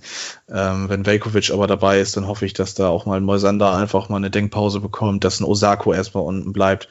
[0.49, 4.09] Ähm, wenn Velkovic aber dabei ist, dann hoffe ich, dass da auch mal Moisander einfach
[4.09, 6.89] mal eine Denkpause bekommt, dass ein Osako erstmal unten bleibt.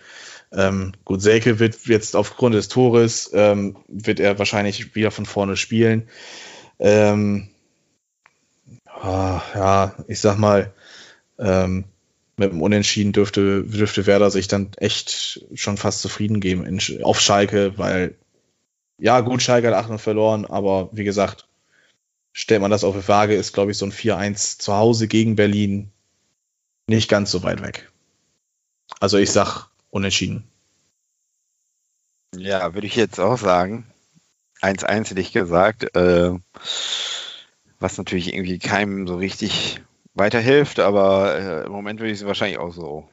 [0.54, 5.58] Ähm, gut, Selke wird jetzt aufgrund des Tores, ähm, wird er wahrscheinlich wieder von vorne
[5.58, 6.10] spielen.
[6.80, 7.50] Ähm,
[8.86, 10.74] ah, ja, ich sag mal,
[11.40, 11.86] ähm,
[12.42, 17.20] mit dem Unentschieden dürfte, dürfte Werder sich dann echt schon fast zufrieden geben in, auf
[17.20, 18.16] Schalke, weil
[18.98, 21.48] ja, gut, Schalke hat 8 verloren, aber wie gesagt,
[22.34, 25.36] stellt man das auf die Waage, ist, glaube ich, so ein 4-1 zu Hause gegen
[25.36, 25.92] Berlin
[26.88, 27.92] nicht ganz so weit weg.
[29.00, 30.44] Also ich sag unentschieden.
[32.36, 33.86] Ja, würde ich jetzt auch sagen.
[34.62, 35.96] 1-1 hätte ich gesagt.
[35.96, 36.34] Äh,
[37.80, 39.82] was natürlich irgendwie keinem so richtig
[40.14, 43.10] weiterhilft, aber äh, im Moment würde ich sie wahrscheinlich auch so.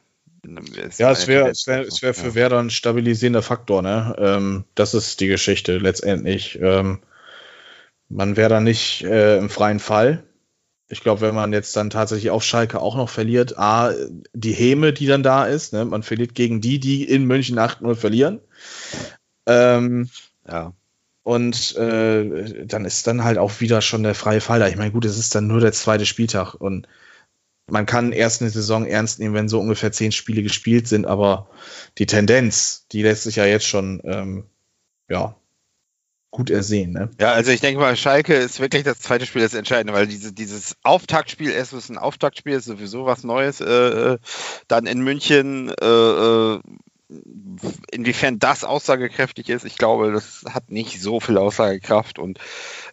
[0.97, 2.35] Ja, es wäre es wär, es wär für ja.
[2.35, 4.15] Werder ein stabilisierender Faktor, ne?
[4.17, 6.57] Ähm, das ist die Geschichte letztendlich.
[6.61, 6.99] Ähm,
[8.07, 10.23] man wäre da nicht äh, im freien Fall.
[10.87, 13.93] Ich glaube, wenn man jetzt dann tatsächlich auf Schalke auch noch verliert, A,
[14.33, 15.85] die Häme, die dann da ist, ne?
[15.85, 18.39] man verliert gegen die, die in München 8-0 verlieren.
[19.45, 20.09] Ähm,
[20.47, 20.73] ja.
[21.29, 24.67] Und äh, dann ist dann halt auch wieder schon der freie Fall da.
[24.67, 26.87] Ich meine, gut, es ist dann nur der zweite Spieltag und
[27.67, 31.47] man kann erst eine Saison ernst nehmen, wenn so ungefähr zehn Spiele gespielt sind, aber
[31.99, 34.45] die Tendenz, die lässt sich ja jetzt schon ähm,
[35.07, 35.35] ja,
[36.31, 36.93] gut ersehen.
[36.93, 37.11] Ne?
[37.19, 40.33] Ja, also ich denke mal, Schalke ist wirklich das zweite Spiel das Entscheidende, weil diese,
[40.33, 43.61] dieses Auftaktspiel, es ist ein Auftaktspiel, ist sowieso was Neues.
[43.61, 43.65] Äh,
[44.13, 44.17] äh
[44.67, 46.59] dann in München äh, äh
[47.91, 52.37] inwiefern das aussagekräftig ist, ich glaube, das hat nicht so viel Aussagekraft und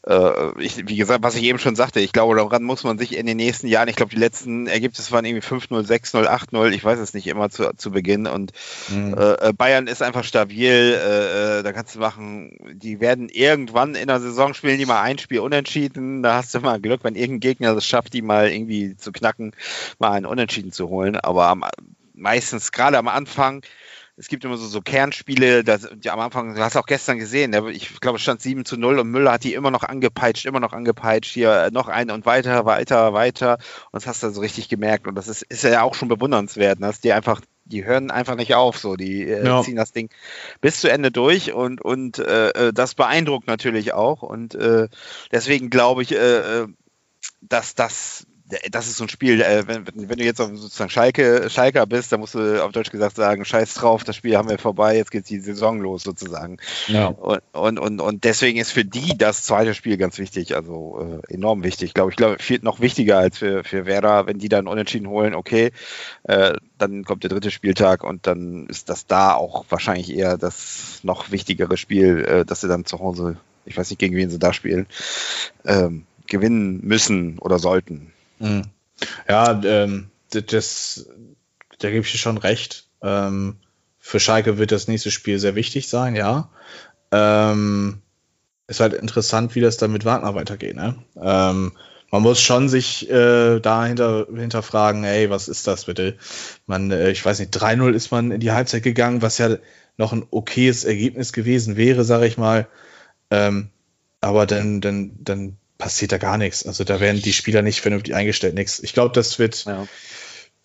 [0.07, 3.14] äh, ich, wie gesagt, was ich eben schon sagte, ich glaube, daran muss man sich
[3.14, 6.83] in den nächsten Jahren, ich glaube, die letzten Ergebnisse waren irgendwie 5-0, 6-0, 8-0, ich
[6.83, 8.52] weiß es nicht immer zu, zu Beginn und
[8.88, 9.14] mhm.
[9.18, 14.07] äh, Bayern ist einfach stabil, äh, äh, da kannst du machen, die werden irgendwann in
[14.07, 17.40] der Saison spielen, die mal ein Spiel unentschieden, da hast du mal Glück, wenn irgendein
[17.40, 19.52] Gegner es schafft, die mal irgendwie zu knacken,
[19.98, 21.64] mal einen Unentschieden zu holen, aber am,
[22.14, 23.62] meistens gerade am Anfang
[24.18, 27.52] es gibt immer so, so Kernspiele, das, die am Anfang, du hast auch gestern gesehen,
[27.52, 30.46] der, ich glaube, es stand 7 zu 0 und Müller hat die immer noch angepeitscht,
[30.46, 33.59] immer noch angepeitscht, hier noch ein und weiter, weiter, weiter.
[33.90, 35.07] Und das hast du so richtig gemerkt.
[35.07, 38.55] Und das ist, ist ja auch schon bewundernswert, dass die einfach, die hören einfach nicht
[38.55, 39.62] auf, so, die äh, ja.
[39.62, 40.09] ziehen das Ding
[40.62, 44.22] bis zu Ende durch und, und äh, äh das beeindruckt natürlich auch.
[44.22, 44.88] Und äh,
[45.31, 46.68] deswegen glaube ich, äh, äh
[47.42, 48.26] dass das
[48.71, 52.21] das ist so ein Spiel, äh, wenn, wenn, du jetzt sozusagen Schalke, Schalker bist, dann
[52.21, 55.29] musst du auf Deutsch gesagt sagen, scheiß drauf, das Spiel haben wir vorbei, jetzt geht
[55.29, 56.59] die Saison los sozusagen.
[56.87, 57.07] Ja.
[57.07, 61.35] Und, und, und, und deswegen ist für die das zweite Spiel ganz wichtig, also äh,
[61.35, 61.93] enorm wichtig.
[61.93, 65.35] Glaube ich, glaube viel noch wichtiger als für, für Werder, wenn die dann unentschieden holen,
[65.35, 65.73] okay,
[66.25, 71.01] äh, dann kommt der dritte Spieltag und dann ist das da auch wahrscheinlich eher das
[71.03, 74.39] noch wichtigere Spiel, äh, dass sie dann zu Hause, ich weiß nicht, gegen wen sie
[74.39, 74.87] da spielen,
[75.65, 78.13] ähm, gewinnen müssen oder sollten.
[78.38, 78.62] Mhm.
[79.29, 81.09] Ja, ähm, das,
[81.79, 82.88] da gebe ich dir schon recht.
[83.03, 83.57] Ähm,
[83.99, 86.51] für Schalke wird das nächste Spiel sehr wichtig sein, ja.
[87.12, 88.03] Ähm,
[88.68, 90.77] ist halt interessant, wie das dann mit Wagner weitergeht.
[90.77, 90.96] Ne?
[91.20, 91.72] Ähm,
[92.11, 96.16] man muss schon sich äh, dahinter hinterfragen, ey, was ist das bitte?
[96.66, 99.57] Man, äh, ich weiß nicht, 3-0 ist man in die Halbzeit gegangen, was ja
[99.96, 102.68] noch ein okayes Ergebnis gewesen wäre, sage ich mal.
[103.31, 103.70] Ähm,
[104.20, 106.67] aber dann, dann, dann passiert da gar nichts.
[106.67, 108.81] Also da werden die Spieler nicht vernünftig eingestellt, nichts.
[108.81, 109.87] Ich glaube, das wird ja.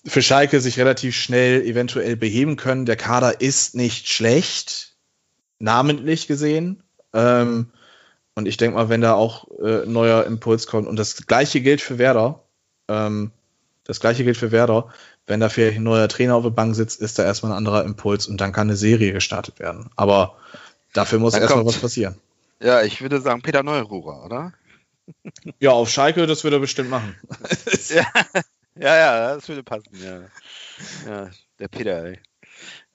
[0.05, 2.85] für Schalke sich relativ schnell eventuell beheben können.
[2.85, 4.93] Der Kader ist nicht schlecht,
[5.59, 6.83] namentlich gesehen.
[7.13, 7.71] Ähm,
[8.35, 11.81] und ich denke mal, wenn da auch äh, neuer Impuls kommt, und das gleiche gilt
[11.81, 12.43] für Werder,
[12.87, 13.31] ähm,
[13.83, 14.93] das gleiche gilt für Werder,
[15.27, 17.83] wenn da vielleicht ein neuer Trainer auf der Bank sitzt, ist da erstmal ein anderer
[17.83, 19.89] Impuls und dann kann eine Serie gestartet werden.
[19.95, 20.37] Aber
[20.93, 22.15] dafür muss erstmal was passieren.
[22.61, 24.53] Ja, ich würde sagen Peter Neururer, oder?
[25.59, 27.15] Ja, auf Schalke, das würde er bestimmt machen.
[27.89, 28.05] ja,
[28.75, 30.21] ja, ja, das würde passen, ja.
[31.05, 32.19] Ja, der Peter, ey.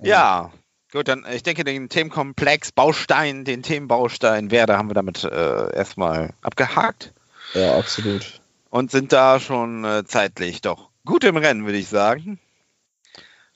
[0.02, 0.52] Ja,
[0.92, 6.35] gut, dann ich denke, den Themenkomplex Baustein, den Themenbaustein Werder haben wir damit äh, erstmal
[6.42, 7.12] abgehakt.
[7.55, 8.40] Ja, absolut.
[8.70, 12.38] Und sind da schon äh, zeitlich doch gut im Rennen, würde ich sagen.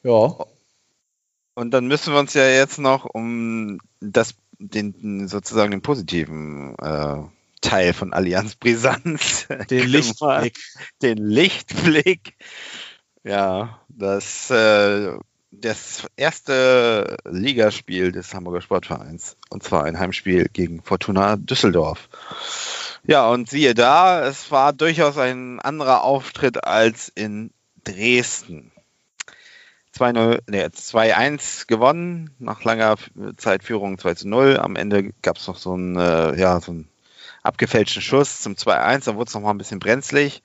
[0.03, 0.37] Ja.
[1.55, 7.23] Und dann müssen wir uns ja jetzt noch um das, den sozusagen den positiven äh,
[7.61, 9.47] Teil von Allianz Brisanz.
[9.71, 10.59] Den Lichtblick.
[11.03, 12.37] Den Lichtblick.
[13.23, 15.19] Ja, das, äh,
[15.51, 19.37] das erste Ligaspiel des Hamburger Sportvereins.
[19.51, 22.09] Und zwar ein Heimspiel gegen Fortuna Düsseldorf.
[23.05, 27.51] Ja, und siehe da, es war durchaus ein anderer Auftritt als in
[27.85, 28.73] Dresden.
[29.97, 32.97] 2-0, nee, 2-1 gewonnen, nach langer
[33.37, 34.57] Zeitführung 2-0.
[34.57, 36.90] Am Ende gab es noch so ein, äh, ja, so ein
[37.43, 40.43] abgefälschten Schuss zum 2-1, dann wurde es noch mal ein bisschen brenzlig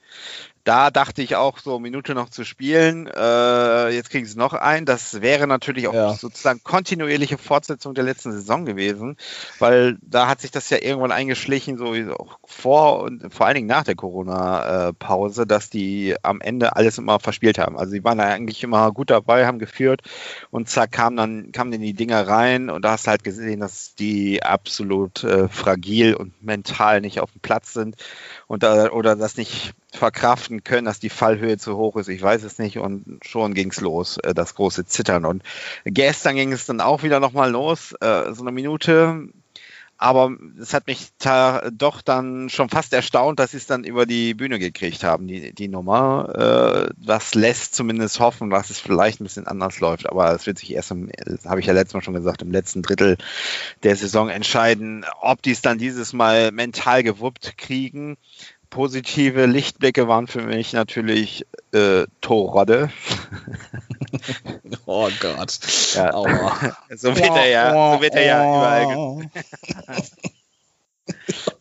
[0.65, 3.07] da dachte ich auch so, Minute noch zu spielen.
[3.07, 4.85] Äh, jetzt kriegen sie noch ein.
[4.85, 6.13] Das wäre natürlich auch ja.
[6.15, 9.15] sozusagen kontinuierliche Fortsetzung der letzten Saison gewesen,
[9.59, 13.67] weil da hat sich das ja irgendwann eingeschlichen, so auch vor und vor allen Dingen
[13.67, 17.77] nach der Corona-Pause, dass die am Ende alles immer verspielt haben.
[17.77, 20.01] Also sie waren da eigentlich immer gut dabei, haben geführt
[20.49, 23.59] und zack kamen dann kamen dann die Dinger rein und da hast du halt gesehen,
[23.59, 27.97] dass die absolut äh, fragil und mental nicht auf dem Platz sind
[28.47, 32.07] und da, oder das nicht verkraften können, dass die Fallhöhe zu hoch ist.
[32.07, 32.77] Ich weiß es nicht.
[32.77, 35.25] Und schon ging es los, äh, das große Zittern.
[35.25, 35.43] Und
[35.85, 39.29] gestern ging es dann auch wieder nochmal los, äh, so eine Minute.
[39.97, 44.05] Aber es hat mich da doch dann schon fast erstaunt, dass sie es dann über
[44.05, 46.87] die Bühne gekriegt haben, die, die Nummer.
[46.89, 50.09] Äh, das lässt zumindest hoffen, dass es vielleicht ein bisschen anders läuft.
[50.09, 53.17] Aber es wird sich erst, habe ich ja letztes Mal schon gesagt, im letzten Drittel
[53.83, 58.17] der Saison entscheiden, ob die es dann dieses Mal mental gewuppt kriegen
[58.75, 62.89] positive Lichtblicke waren für mich natürlich äh, Torrodde.
[64.85, 65.57] oh Gott.
[65.93, 66.11] Ja.
[66.93, 69.29] So wird er ja, so wird er ja überall.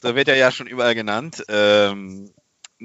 [0.02, 1.44] so wird er ja schon überall genannt.
[1.48, 2.32] Ähm,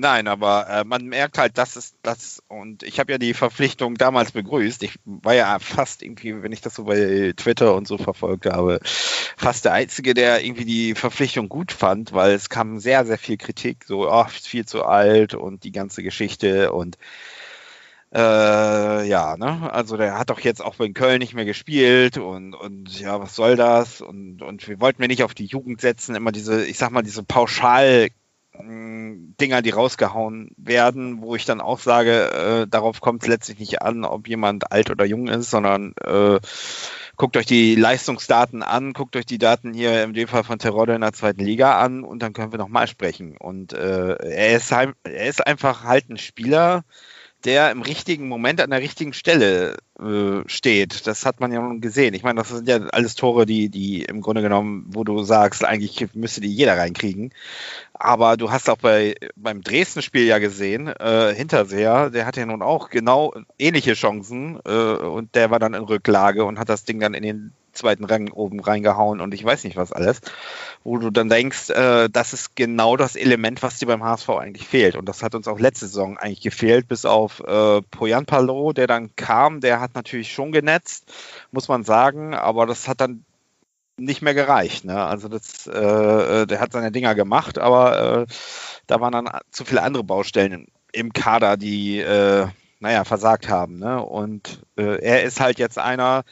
[0.02, 3.96] Nein, aber äh, man merkt halt, dass es das und ich habe ja die Verpflichtung
[3.96, 4.82] damals begrüßt.
[4.84, 8.80] Ich war ja fast irgendwie, wenn ich das so bei Twitter und so verfolgt habe,
[8.84, 13.36] fast der einzige, der irgendwie die Verpflichtung gut fand, weil es kam sehr, sehr viel
[13.36, 16.98] Kritik, so ach, viel zu alt und die ganze Geschichte und
[18.14, 22.56] äh, ja, ne, also der hat doch jetzt auch in Köln nicht mehr gespielt und,
[22.56, 24.00] und ja, was soll das?
[24.02, 27.04] Und, und wir wollten wir nicht auf die Jugend setzen, immer diese, ich sag mal,
[27.04, 28.08] diese pauschal
[28.62, 33.82] Dinger, die rausgehauen werden, wo ich dann auch sage, äh, darauf kommt es letztlich nicht
[33.82, 36.40] an, ob jemand alt oder jung ist, sondern äh,
[37.16, 41.02] guckt euch die Leistungsdaten an, guckt euch die Daten hier im Fall von Terodde in
[41.02, 43.38] der zweiten Liga an und dann können wir nochmal sprechen.
[43.38, 46.84] Und äh, er, ist halt, er ist einfach halt ein Spieler,
[47.46, 51.08] der im richtigen Moment an der richtigen Stelle äh, steht.
[51.08, 52.14] Das hat man ja nun gesehen.
[52.14, 55.66] Ich meine, das sind ja alles Tore, die, die im Grunde genommen, wo du sagst,
[55.66, 57.34] eigentlich müsste die jeder reinkriegen.
[57.94, 62.62] Aber du hast auch bei beim Dresden-Spiel ja gesehen, äh, Hinterseher, der hatte ja nun
[62.62, 67.00] auch genau ähnliche Chancen äh, und der war dann in Rücklage und hat das Ding
[67.00, 70.22] dann in den zweiten Rang oben reingehauen und ich weiß nicht was alles,
[70.84, 74.68] wo du dann denkst, äh, das ist genau das Element, was dir beim HSV eigentlich
[74.68, 74.96] fehlt.
[74.96, 78.88] Und das hat uns auch letzte Saison eigentlich gefehlt, bis auf äh, Poyan Palo, der
[78.88, 81.12] dann kam, der hat natürlich schon genetzt,
[81.52, 83.26] muss man sagen, aber das hat dann
[83.98, 84.86] nicht mehr gereicht.
[84.86, 85.04] Ne?
[85.04, 88.34] Also das, äh, äh der hat seine Dinger gemacht, aber äh,
[88.88, 92.48] da waren dann zu viele andere Baustellen im Kader, die äh,
[92.80, 93.78] naja, versagt haben.
[93.78, 94.02] Ne?
[94.04, 96.24] Und äh, er ist halt jetzt einer,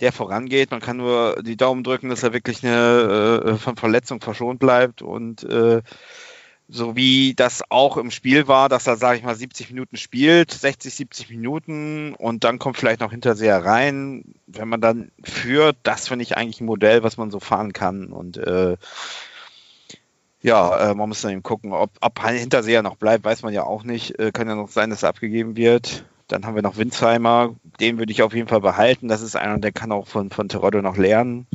[0.00, 0.70] der vorangeht.
[0.70, 5.02] Man kann nur die Daumen drücken, dass er wirklich eine, äh, von Verletzung verschont bleibt
[5.02, 5.82] und äh,
[6.72, 10.52] so wie das auch im Spiel war, dass er, sage ich mal, 70 Minuten spielt,
[10.52, 14.34] 60, 70 Minuten und dann kommt vielleicht noch Hinterseher rein.
[14.46, 18.12] Wenn man dann führt, das finde ich eigentlich ein Modell, was man so fahren kann
[18.12, 18.76] und äh,
[20.42, 23.64] ja, äh, man muss dann eben gucken, ob, ob Hinterseher noch bleibt, weiß man ja
[23.64, 24.18] auch nicht.
[24.18, 26.04] Äh, kann ja noch sein, dass er abgegeben wird.
[26.30, 29.08] Dann haben wir noch Winsheimer, den würde ich auf jeden Fall behalten.
[29.08, 31.46] Das ist einer, der kann auch von, von Terodde noch lernen.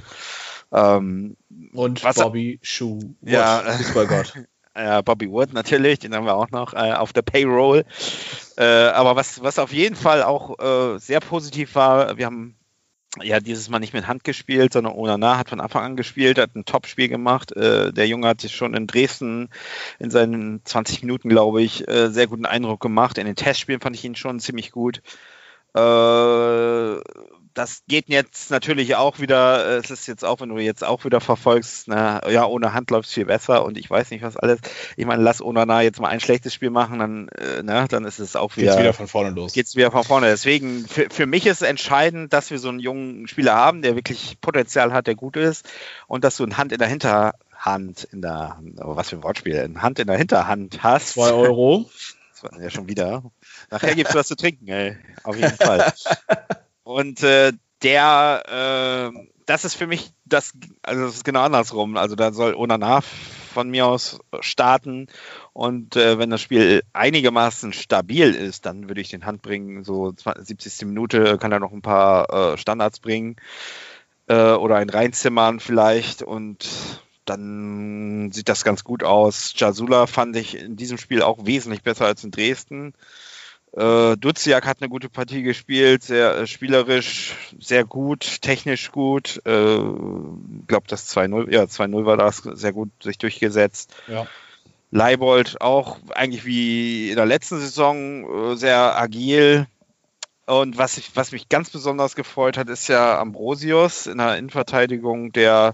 [0.72, 1.38] Ähm,
[1.74, 3.00] und was, Bobby Schuh.
[3.22, 4.34] Ja, Fußballgott.
[5.06, 7.86] Bobby Wood natürlich, den haben wir auch noch äh, auf der Payroll.
[8.58, 12.58] Äh, aber was, was auf jeden Fall auch äh, sehr positiv war, wir haben
[13.22, 16.56] ja dieses Mal nicht mit Hand gespielt, sondern Onana hat von Anfang an gespielt, hat
[16.56, 17.52] ein Top-Spiel gemacht.
[17.56, 19.50] Äh, der Junge hat sich schon in Dresden
[20.00, 23.18] in seinen 20 Minuten, glaube ich, äh, sehr guten Eindruck gemacht.
[23.18, 25.02] In den Testspielen fand ich ihn schon ziemlich gut.
[25.76, 25.80] Äh,
[27.56, 31.06] das geht jetzt natürlich auch wieder, äh, es ist jetzt auch, wenn du jetzt auch
[31.06, 34.38] wieder verfolgst, na, ja, ohne Hand läuft es viel besser und ich weiß nicht was
[34.38, 34.60] alles.
[34.98, 38.20] Ich meine, lass Onana jetzt mal ein schlechtes Spiel machen, dann, äh, na, dann ist
[38.20, 38.72] es auch wieder.
[38.72, 39.54] Geht's wieder von vorne los.
[39.54, 40.28] Geht's wieder von vorne.
[40.28, 44.38] Deswegen, für, für mich ist entscheidend, dass wir so einen jungen Spieler haben, der wirklich
[44.42, 45.68] Potenzial hat, der gut ist
[46.08, 49.60] und dass du eine Hand in der Hinterhand, in der, oh, was für ein Wortspiel,
[49.60, 51.14] eine Hand in der Hinterhand hast.
[51.14, 51.90] Zwei Euro.
[52.34, 53.24] Das war ja schon wieder.
[53.72, 54.98] Nachher gibt's was zu trinken, ey.
[55.24, 55.94] Auf jeden Fall.
[56.86, 61.98] Und äh, der, äh, das ist für mich das, also das ist genau andersrum.
[61.98, 65.08] Also da soll Onana von mir aus starten
[65.52, 69.84] und äh, wenn das Spiel einigermaßen stabil ist, dann würde ich den Hand bringen.
[69.84, 70.86] So 70.
[70.86, 73.38] Minute kann er noch ein paar äh, Standards bringen
[74.28, 76.70] äh, oder ein reinzimmern vielleicht und
[77.26, 79.54] dann sieht das ganz gut aus.
[79.56, 82.94] Jasula fand ich in diesem Spiel auch wesentlich besser als in Dresden.
[83.76, 89.42] Äh, Duziak hat eine gute Partie gespielt, sehr äh, spielerisch, sehr gut, technisch gut.
[89.44, 89.80] Ich äh,
[90.68, 93.94] glaube, das 2-0, ja, 2-0 war das, sehr gut sich durchgesetzt.
[94.08, 94.28] Ja.
[94.92, 99.68] Leibold auch eigentlich wie in der letzten Saison äh, sehr agil.
[100.46, 105.34] Und was, ich, was mich ganz besonders gefreut hat, ist ja Ambrosius in der Innenverteidigung,
[105.34, 105.74] der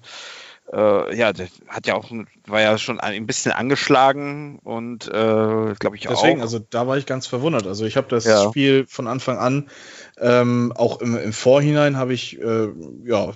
[0.73, 2.09] äh, ja, der hat ja auch,
[2.47, 6.21] war ja schon ein bisschen angeschlagen und äh, glaube ich Deswegen, auch.
[6.21, 7.67] Deswegen, also da war ich ganz verwundert.
[7.67, 8.47] Also ich habe das ja.
[8.47, 9.69] Spiel von Anfang an,
[10.19, 12.69] ähm, auch im, im Vorhinein habe ich äh,
[13.03, 13.33] ja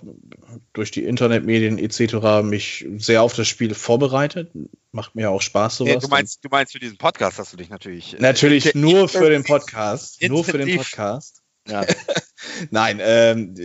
[0.72, 2.44] durch die Internetmedien etc.
[2.44, 4.52] mich sehr auf das Spiel vorbereitet.
[4.92, 5.94] Macht mir auch Spaß sowas.
[5.94, 8.14] Ja, du meinst, du meinst für diesen Podcast hast du dich natürlich.
[8.14, 10.22] Äh, natürlich nur für den Podcast.
[10.22, 11.42] Nur für den Podcast.
[11.68, 11.86] Ja.
[12.72, 13.56] Nein, ähm,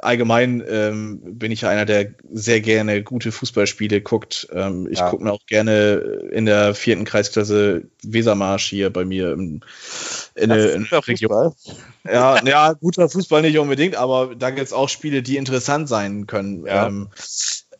[0.00, 4.48] allgemein ähm, bin ich ja einer, der sehr gerne gute Fußballspiele guckt.
[4.52, 5.10] Ähm, ich ja.
[5.10, 5.94] gucke mir auch gerne
[6.32, 9.60] in der vierten Kreisklasse Wesermarsch hier bei mir im,
[10.34, 11.52] in, der Region.
[12.04, 16.26] Ja, ja, guter Fußball nicht unbedingt, aber da gibt es auch Spiele, die interessant sein
[16.26, 16.66] können.
[16.66, 16.86] Ja.
[16.86, 17.08] Ähm,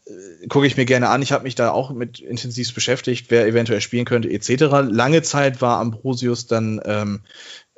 [0.07, 1.23] äh, gucke ich mir gerne an.
[1.23, 4.65] Ich habe mich da auch mit intensiv beschäftigt, wer eventuell spielen könnte, etc.
[4.91, 7.21] Lange Zeit war Ambrosius dann ähm,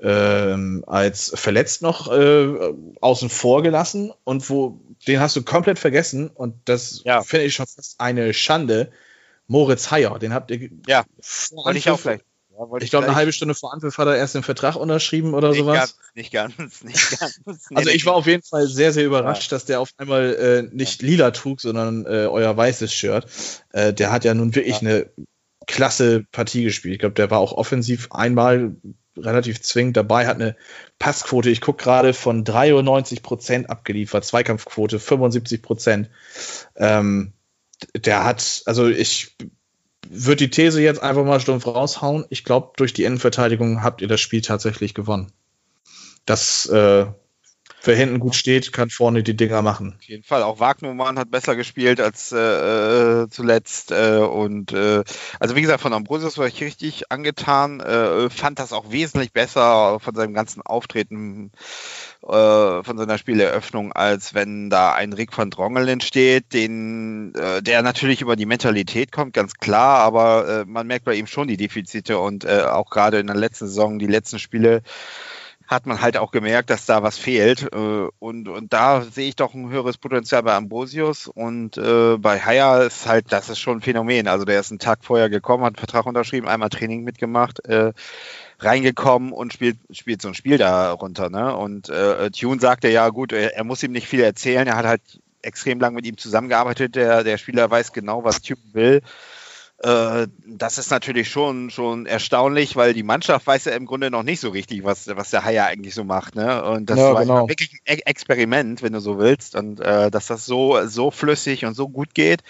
[0.00, 6.28] ähm, als verletzt noch äh, außen vor gelassen und wo den hast du komplett vergessen
[6.28, 7.22] und das ja.
[7.22, 8.92] finde ich schon fast eine Schande.
[9.48, 11.04] Moritz Heyer, den habt ihr ja
[11.52, 12.24] wollte ich auch vielleicht.
[12.58, 15.50] Ja, ich glaube, eine halbe Stunde vor Anpfiff hat er erst den Vertrag unterschrieben oder
[15.50, 15.76] nicht sowas.
[15.76, 17.40] Ganz, nicht ganz, nicht ganz.
[17.74, 19.56] also ich war auf jeden Fall sehr, sehr überrascht, ja.
[19.56, 23.26] dass der auf einmal äh, nicht lila trug, sondern äh, euer weißes Shirt.
[23.72, 24.88] Äh, der hat ja nun wirklich ja.
[24.88, 25.10] eine
[25.66, 26.94] klasse Partie gespielt.
[26.94, 28.76] Ich glaube, der war auch offensiv einmal
[29.16, 30.56] relativ zwingend dabei, hat eine
[30.98, 36.10] Passquote, ich gucke gerade, von 93 Prozent abgeliefert, Zweikampfquote 75 Prozent.
[36.76, 37.32] Ähm,
[37.94, 39.36] der hat, also ich
[40.08, 42.24] würde die These jetzt einfach mal stumpf raushauen.
[42.30, 45.32] Ich glaube, durch die Innenverteidigung habt ihr das Spiel tatsächlich gewonnen.
[46.24, 47.06] Das äh,
[47.86, 49.94] wer hinten gut steht, kann vorne die Dinger machen.
[49.98, 50.42] Auf jeden Fall.
[50.42, 53.90] Auch Wagnermann hat besser gespielt als äh, äh, zuletzt.
[53.90, 55.04] Äh, und äh,
[55.40, 57.80] also wie gesagt, von Ambrosius war ich richtig angetan.
[57.80, 61.52] Äh, fand das auch wesentlich besser von seinem ganzen Auftreten,
[62.22, 68.20] äh, von seiner Spieleröffnung, als wenn da ein Rick van Drongelen steht, den, der natürlich
[68.20, 72.48] über die Mentalität kommt, ganz klar, aber man merkt bei ihm schon die Defizite und
[72.48, 74.82] auch gerade in der letzten Saison, die letzten Spiele,
[75.66, 77.68] hat man halt auch gemerkt, dass da was fehlt.
[77.72, 81.26] Äh, und, und da sehe ich doch ein höheres Potenzial bei Ambrosius.
[81.26, 84.28] Und äh, bei Haya ist halt, das ist schon ein Phänomen.
[84.28, 87.92] Also der ist einen Tag vorher gekommen, hat einen Vertrag unterschrieben, einmal Training mitgemacht, äh,
[88.60, 91.30] reingekommen und spielt, spielt so ein Spiel da runter.
[91.30, 91.56] Ne?
[91.56, 94.66] Und äh, Tune sagte ja, gut, er, er muss ihm nicht viel erzählen.
[94.68, 95.02] Er hat halt
[95.42, 96.94] extrem lang mit ihm zusammengearbeitet.
[96.94, 99.02] Der, der Spieler weiß genau, was Tune will.
[99.78, 104.22] Äh, das ist natürlich schon, schon erstaunlich, weil die Mannschaft weiß ja im Grunde noch
[104.22, 106.34] nicht so richtig, was, was der Haier eigentlich so macht.
[106.34, 106.64] Ne?
[106.64, 107.48] Und das ja, war genau.
[107.48, 109.54] wirklich ein Experiment, wenn du so willst.
[109.54, 112.42] Und äh, dass das so, so flüssig und so gut geht.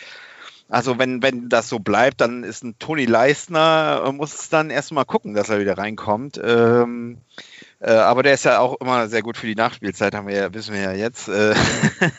[0.69, 5.05] Also wenn, wenn das so bleibt, dann ist ein Toni Leistner, äh, muss dann erstmal
[5.05, 6.41] gucken, dass er wieder reinkommt.
[6.43, 7.19] Ähm,
[7.87, 10.55] äh, aber der ist ja auch immer sehr gut für die Nachspielzeit, haben wir ja,
[10.55, 11.29] wissen wir ja jetzt.
[11.29, 11.55] Äh,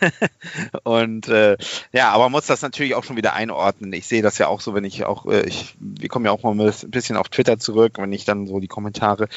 [0.84, 1.58] und äh,
[1.92, 3.92] ja, aber man muss das natürlich auch schon wieder einordnen.
[3.92, 6.44] Ich sehe das ja auch so, wenn ich auch, äh, ich, wir kommen ja auch
[6.44, 9.28] mal ein bisschen auf Twitter zurück, wenn ich dann so die Kommentare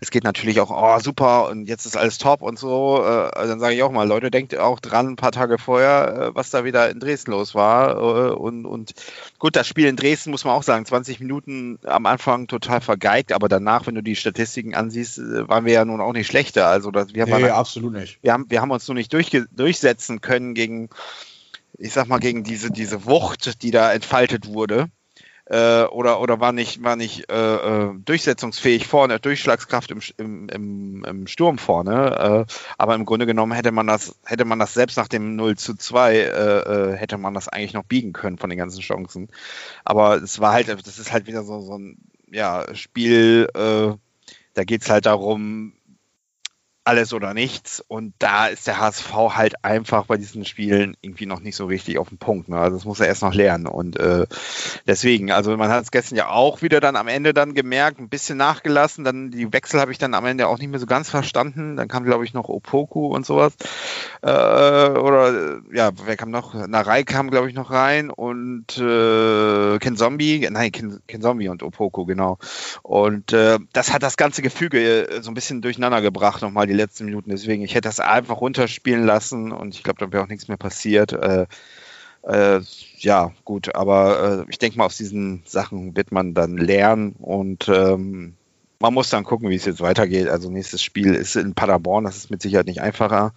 [0.00, 3.02] es geht natürlich auch, oh super, und jetzt ist alles top und so.
[3.04, 6.50] Äh, dann sage ich auch mal, Leute, denkt auch dran, ein paar Tage vorher, was
[6.50, 8.38] da wieder in Dresden los war.
[8.38, 8.94] Und, und
[9.38, 13.32] gut, das Spiel in Dresden muss man auch sagen, 20 Minuten am Anfang total vergeigt,
[13.32, 16.68] aber danach, wenn du die Statistiken ansiehst, äh, waren wir ja nun auch nicht schlechter.
[16.68, 18.18] Also das, wir haben nee, absolut nicht.
[18.22, 20.90] Wir haben, wir haben uns nur nicht durchsetzen können gegen,
[21.78, 24.88] ich sag mal, gegen diese, diese Wucht, die da entfaltet wurde
[25.50, 30.00] äh, oder, oder war nicht, war nicht äh, äh, durchsetzungsfähig vorne, Durchschlagskraft im,
[30.48, 32.46] im, im, Sturm vorne.
[32.48, 35.56] Äh, aber im Grunde genommen hätte man das, hätte man das selbst nach dem 0
[35.56, 39.28] zu 2, äh, äh, hätte man das eigentlich noch biegen können von den ganzen Chancen.
[39.84, 41.96] Aber es war halt, das ist halt wieder so, so ein
[42.30, 43.96] ja, Spiel, äh,
[44.52, 45.72] da geht's halt darum,
[46.88, 47.84] alles oder nichts.
[47.86, 51.98] Und da ist der HSV halt einfach bei diesen Spielen irgendwie noch nicht so richtig
[51.98, 52.48] auf dem Punkt.
[52.48, 52.58] Ne?
[52.58, 53.66] Also das muss er erst noch lernen.
[53.66, 54.26] Und äh,
[54.86, 58.08] deswegen, also man hat es gestern ja auch wieder dann am Ende dann gemerkt, ein
[58.08, 59.04] bisschen nachgelassen.
[59.04, 61.76] Dann die Wechsel habe ich dann am Ende auch nicht mehr so ganz verstanden.
[61.76, 63.52] Dann kam, glaube ich, noch Opoku und sowas.
[64.22, 66.54] Äh, oder ja, wer kam noch?
[66.54, 71.62] Narei kam, glaube ich, noch rein und äh, Ken Zombie, nein, Ken, Ken Zombie und
[71.62, 72.38] Opoku, genau.
[72.82, 76.77] Und äh, das hat das ganze Gefüge äh, so ein bisschen durcheinander gebracht, nochmal die
[76.78, 77.30] letzten Minuten.
[77.30, 80.56] Deswegen, ich hätte das einfach runterspielen lassen und ich glaube, da wäre auch nichts mehr
[80.56, 81.12] passiert.
[81.12, 81.46] Äh,
[82.22, 82.60] äh,
[82.98, 87.68] ja, gut, aber äh, ich denke mal, aus diesen Sachen wird man dann lernen und
[87.68, 88.34] ähm,
[88.80, 90.28] man muss dann gucken, wie es jetzt weitergeht.
[90.28, 93.32] Also nächstes Spiel ist in Paderborn, das ist mit Sicherheit nicht einfacher.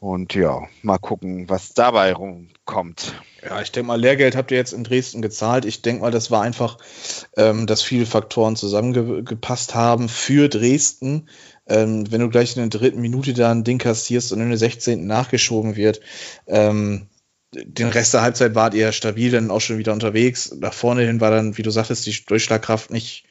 [0.00, 3.14] Und ja, mal gucken, was dabei rumkommt.
[3.42, 5.64] Ja, ich denke mal, Lehrgeld habt ihr jetzt in Dresden gezahlt.
[5.64, 6.76] Ich denke mal, das war einfach,
[7.38, 11.30] ähm, dass viele Faktoren zusammengepasst haben für Dresden.
[11.66, 14.58] Ähm, wenn du gleich in der dritten Minute da ein Ding kassierst und in der
[14.58, 15.06] 16.
[15.06, 16.00] nachgeschoben wird,
[16.46, 17.08] ähm,
[17.54, 20.54] den Rest der Halbzeit wart ihr stabil, dann auch schon wieder unterwegs.
[20.58, 23.24] Nach vorne hin war dann, wie du sagtest, die Durchschlagkraft nicht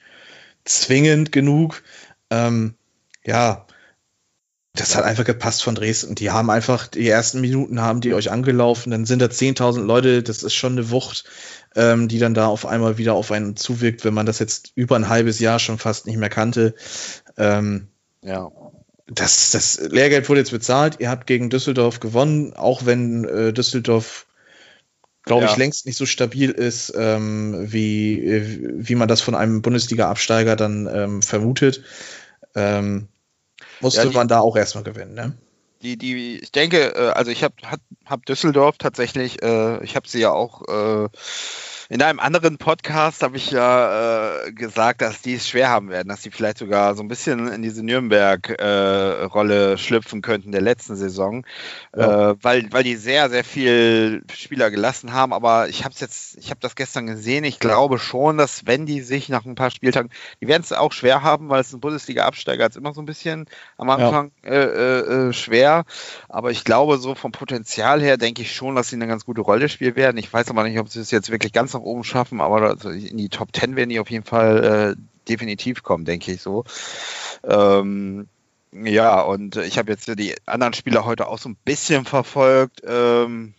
[0.65, 1.83] zwingend genug.
[2.29, 2.75] Ähm,
[3.25, 3.67] ja,
[4.75, 6.15] das hat einfach gepasst von Dresden.
[6.15, 10.23] Die haben einfach, die ersten Minuten haben die euch angelaufen, dann sind da 10.000 Leute,
[10.23, 11.25] das ist schon eine Wucht,
[11.75, 14.95] ähm, die dann da auf einmal wieder auf einen zuwirkt, wenn man das jetzt über
[14.95, 16.73] ein halbes Jahr schon fast nicht mehr kannte.
[17.37, 17.89] Ähm,
[18.23, 18.51] ja.
[19.07, 20.99] Das, das Lehrgeld wurde jetzt bezahlt.
[20.99, 24.27] Ihr habt gegen Düsseldorf gewonnen, auch wenn äh, Düsseldorf,
[25.23, 25.51] glaube ja.
[25.51, 28.41] ich, längst nicht so stabil ist, ähm, wie,
[28.75, 31.83] wie man das von einem Bundesliga-Absteiger dann ähm, vermutet.
[32.55, 33.09] Ähm,
[33.81, 35.33] musste ja, die, man da auch erstmal gewinnen, ne?
[35.81, 40.07] Die, die, ich denke, äh, also ich habe hab, hab Düsseldorf tatsächlich, äh, ich habe
[40.07, 41.09] sie ja auch äh,
[41.93, 46.09] in einem anderen Podcast habe ich ja äh, gesagt, dass die es schwer haben werden,
[46.09, 50.95] dass die vielleicht sogar so ein bisschen in diese Nürnberg-Rolle äh, schlüpfen könnten der letzten
[50.95, 51.45] Saison,
[51.95, 52.31] ja.
[52.31, 55.33] äh, weil, weil die sehr, sehr viel Spieler gelassen haben.
[55.33, 57.43] Aber ich habe jetzt, ich habe das gestern gesehen.
[57.43, 60.09] Ich glaube schon, dass wenn die sich nach ein paar Spieltagen,
[60.41, 63.45] die werden es auch schwer haben, weil es ein Bundesliga-Absteiger ist immer so ein bisschen
[63.77, 64.49] am Anfang ja.
[64.49, 65.83] äh, äh, äh schwer.
[66.27, 69.41] Aber ich glaube, so vom Potenzial her denke ich schon, dass sie eine ganz gute
[69.41, 70.17] Rolle spielen werden.
[70.17, 73.17] Ich weiß aber nicht, ob sie es jetzt wirklich ganz nach oben schaffen, aber in
[73.17, 76.63] die Top 10 werden die auf jeden Fall äh, definitiv kommen, denke ich so.
[77.43, 78.27] Ähm,
[78.71, 82.81] ja, und ich habe jetzt die anderen Spieler heute auch so ein bisschen verfolgt.
[82.85, 83.53] Ähm,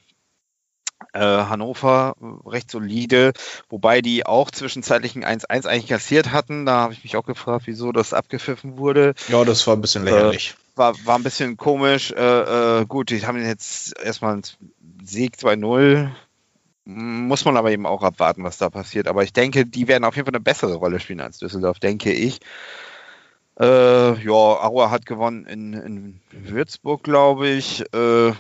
[1.13, 3.35] Äh, Hannover recht solide,
[3.69, 6.67] wobei die auch zwischenzeitlich ein 1-1 eigentlich kassiert hatten.
[6.67, 9.15] Da habe ich mich auch gefragt, wieso das abgepfiffen wurde.
[9.29, 10.55] Ja, das war ein bisschen lächerlich.
[10.57, 12.11] Äh, war, war ein bisschen komisch.
[12.11, 14.43] Äh, äh gut, die haben jetzt erstmal einen
[15.05, 16.11] Sieg 2-0.
[16.87, 19.09] Muss man aber eben auch abwarten, was da passiert.
[19.09, 22.13] Aber ich denke, die werden auf jeden Fall eine bessere Rolle spielen als Düsseldorf, denke
[22.13, 22.41] ich.
[23.59, 27.81] Äh, ja, Aua hat gewonnen in, in Würzburg, glaube ich.
[27.95, 28.33] Äh,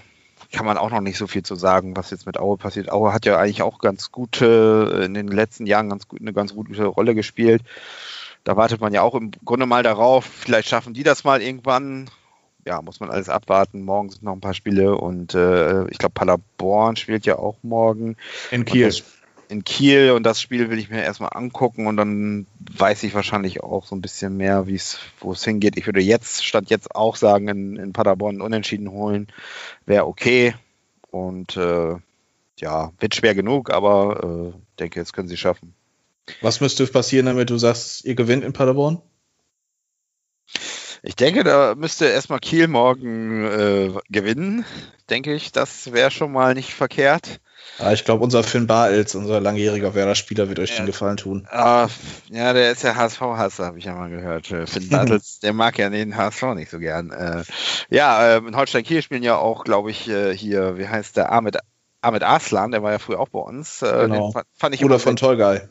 [0.53, 2.90] kann man auch noch nicht so viel zu sagen, was jetzt mit Aue passiert.
[2.90, 6.55] Aue hat ja eigentlich auch ganz gute, in den letzten Jahren ganz gut, eine ganz
[6.55, 7.62] gute Rolle gespielt.
[8.45, 12.11] Da wartet man ja auch im Grunde mal darauf, vielleicht schaffen die das mal irgendwann.
[12.66, 13.82] Ja, muss man alles abwarten.
[13.82, 18.16] Morgen sind noch ein paar Spiele und äh, ich glaube, Paderborn spielt ja auch morgen.
[18.50, 18.92] In Kiel.
[19.50, 23.62] In Kiel und das Spiel will ich mir erstmal angucken und dann weiß ich wahrscheinlich
[23.62, 25.76] auch so ein bisschen mehr, wie es, wo es hingeht.
[25.76, 29.28] Ich würde jetzt, statt jetzt auch sagen, in, in Paderborn Unentschieden holen,
[29.84, 30.54] wäre okay.
[31.10, 31.96] Und äh,
[32.58, 35.74] ja, wird schwer genug, aber äh, denke, jetzt können sie schaffen.
[36.40, 39.02] Was müsste passieren, damit du sagst, ihr gewinnt in Paderborn?
[41.07, 44.64] Ich denke, da müsste erstmal Kiel morgen äh, gewinnen.
[45.11, 47.40] Denke ich, das wäre schon mal nicht verkehrt.
[47.78, 50.76] Ja, ich glaube, unser Finn Bartels, unser langjähriger Werder-Spieler, wird euch ja.
[50.76, 51.46] den Gefallen tun.
[51.52, 51.88] Uh,
[52.30, 54.50] ja, der ist ja HSV-Hasser, habe ich ja mal gehört.
[54.50, 57.11] Äh, Finn Bartels, der mag ja den HSV nicht so gern.
[57.11, 57.44] Äh,
[57.90, 61.59] ja, äh, in Holstein-Kiel spielen ja auch, glaube ich, äh, hier, wie heißt der, Ahmed,
[62.00, 63.82] Ahmed Aslan, der war ja früher auch bei uns.
[63.82, 64.32] Äh, genau.
[64.32, 65.68] Den fand ich Oder von Tolgei.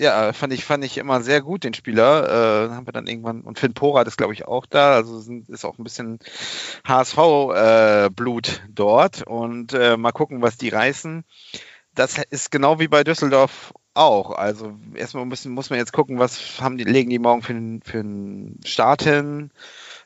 [0.00, 2.68] Ja, fand ich, fand ich immer sehr gut, den Spieler.
[2.68, 4.92] Äh, haben wir dann irgendwann, und Finn Porat ist, glaube ich, auch da.
[4.92, 6.20] Also sind, ist auch ein bisschen
[6.86, 9.22] HSV-Blut äh, dort.
[9.26, 11.24] Und äh, mal gucken, was die reißen.
[11.96, 14.30] Das ist genau wie bei Düsseldorf auch.
[14.30, 18.00] Also erstmal müssen, muss man jetzt gucken, was haben die, legen die morgen für, für
[18.00, 19.50] einen Start hin.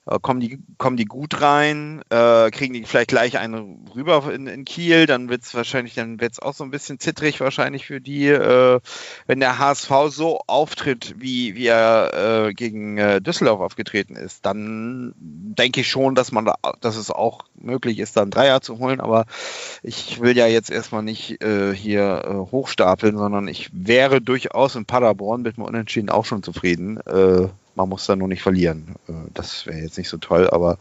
[0.04, 4.48] Äh, kommen, die, kommen die gut rein, äh, kriegen die vielleicht gleich eine rüber in,
[4.48, 7.86] in Kiel, dann wird es wahrscheinlich, dann wird es auch so ein bisschen zittrig wahrscheinlich
[7.86, 8.80] für die, äh,
[9.28, 15.14] wenn der HSV so auftritt, wie, wie er äh, gegen äh, Düsseldorf aufgetreten ist, dann
[15.16, 19.00] denke ich schon, dass man da, dass es auch möglich ist, dann Dreier zu holen,
[19.00, 19.26] aber
[19.84, 25.42] ich will ja jetzt erstmal nicht äh, hier hochstapeln, sondern ich wäre durchaus in Paderborn
[25.42, 26.98] mit dem Unentschieden auch schon zufrieden.
[27.74, 28.96] Man muss da nur nicht verlieren.
[29.08, 30.78] Äh, das wäre jetzt nicht so toll, aber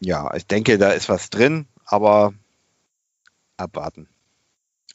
[0.00, 2.34] ja, ich denke, da ist was drin, aber
[3.56, 4.08] abwarten.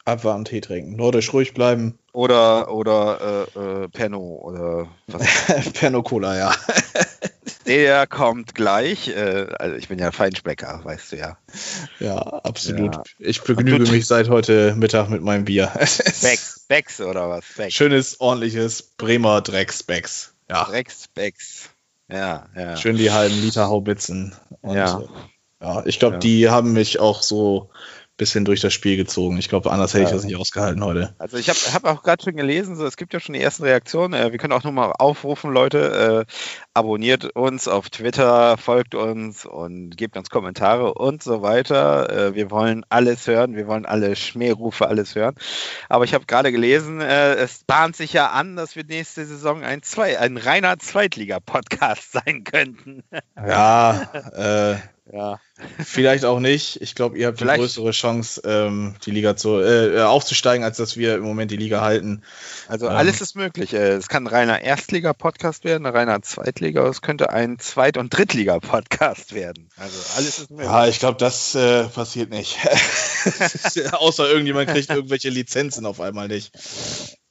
[0.05, 0.95] Abwarten, Tee trinken.
[0.95, 1.99] Nordisch ruhig bleiben.
[2.13, 5.71] Oder, oder äh, äh, Perno oder was?
[5.73, 6.55] Perno Cola, ja.
[7.67, 9.09] Der kommt gleich.
[9.09, 11.37] Äh, also ich bin ja Feinschmecker, weißt du ja.
[11.99, 12.95] Ja, absolut.
[12.95, 13.03] Ja.
[13.19, 15.71] Ich begnüge mich seit heute Mittag mit meinem Bier.
[15.75, 17.45] Becks, Becks oder was?
[17.55, 17.75] Becks.
[17.75, 20.33] Schönes, ordentliches Bremer Drecksbecks.
[20.49, 20.65] Ja.
[20.65, 21.69] Drecksbecks.
[22.11, 22.75] Ja, ja.
[22.75, 24.35] Schön die halben Liter Haubitzen.
[24.61, 25.03] Und, ja.
[25.61, 26.19] Ja, ich glaube, ja.
[26.19, 27.69] die haben mich auch so
[28.19, 29.37] bisschen durch das Spiel gezogen.
[29.37, 31.15] Ich glaube, anders hätte ich das nicht ausgehalten heute.
[31.17, 33.63] Also ich habe hab auch gerade schon gelesen, so, es gibt ja schon die ersten
[33.63, 34.13] Reaktionen.
[34.13, 36.33] Äh, wir können auch nochmal aufrufen, Leute, äh,
[36.73, 42.09] abonniert uns auf Twitter, folgt uns und gebt uns Kommentare und so weiter.
[42.09, 45.35] Äh, wir wollen alles hören, wir wollen alle Schmährufe, alles hören.
[45.87, 49.63] Aber ich habe gerade gelesen, äh, es bahnt sich ja an, dass wir nächste Saison
[49.63, 53.03] ein, zwei, ein reiner Zweitliga-Podcast sein könnten.
[53.35, 54.01] Ja,
[54.35, 54.77] äh,
[55.11, 55.39] ja.
[55.79, 56.81] Vielleicht auch nicht.
[56.81, 57.55] Ich glaube, ihr habt Vielleicht.
[57.55, 61.57] eine größere Chance, ähm, die Liga zu, äh, aufzusteigen, als dass wir im Moment die
[61.57, 62.23] Liga halten.
[62.67, 63.73] Also ähm, alles ist möglich.
[63.73, 68.15] Äh, es kann ein reiner Erstliga-Podcast werden, ein reiner Zweitliga, es könnte ein Zweit- und
[68.15, 69.69] Drittliga-Podcast werden.
[69.77, 70.67] Also alles ist möglich.
[70.67, 72.57] Ja, ich glaube, das äh, passiert nicht.
[73.93, 76.51] Außer irgendjemand kriegt irgendwelche Lizenzen auf einmal nicht.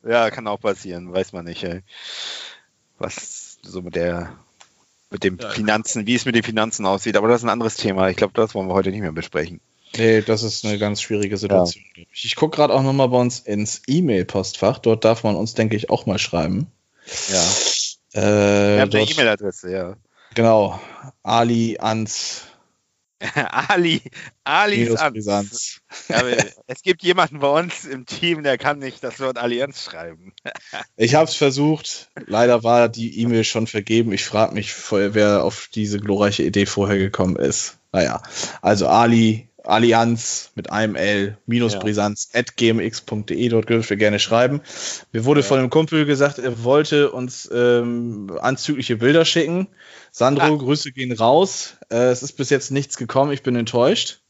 [0.07, 1.63] Ja, kann auch passieren, weiß man nicht.
[1.65, 1.83] Ey.
[2.99, 4.39] Was so mit der
[5.11, 7.17] mit den ja, Finanzen, wie es mit den Finanzen aussieht.
[7.17, 8.09] Aber das ist ein anderes Thema.
[8.09, 9.61] Ich glaube, das wollen wir heute nicht mehr besprechen.
[9.97, 11.85] Nee, das ist eine ganz schwierige Situation.
[11.97, 12.05] Ja.
[12.13, 14.79] Ich gucke gerade auch nochmal bei uns ins E-Mail-Postfach.
[14.79, 16.67] Dort darf man uns, denke ich, auch mal schreiben.
[17.31, 17.43] Ja.
[18.13, 19.97] Äh, Wir haben eine E-Mail-Adresse, ja.
[20.35, 20.79] Genau.
[21.23, 22.48] Ali Ans
[23.69, 24.03] Ali,
[24.45, 25.81] Ali's Brisanz.
[26.09, 26.23] Ja,
[26.67, 30.33] es gibt jemanden bei uns im Team, der kann nicht das Wort Allianz schreiben.
[30.97, 32.11] ich habe es versucht.
[32.27, 34.13] Leider war die E-Mail schon vergeben.
[34.13, 37.79] Ich frage mich, wer auf diese glorreiche Idee vorher gekommen ist.
[37.93, 38.23] Naja,
[38.61, 41.79] also Ali, Allianz mit einem L, minus ja.
[41.79, 44.63] Brisanz, at gmx.de, dort dürft ihr gerne schreiben.
[45.13, 45.47] Mir wurde ja.
[45.47, 49.69] von einem Kumpel gesagt, er wollte uns ähm, anzügliche Bilder schicken.
[50.11, 50.57] Sandro, ah.
[50.57, 51.77] Grüße gehen raus.
[51.91, 54.21] Äh, es ist bis jetzt nichts gekommen, ich bin enttäuscht.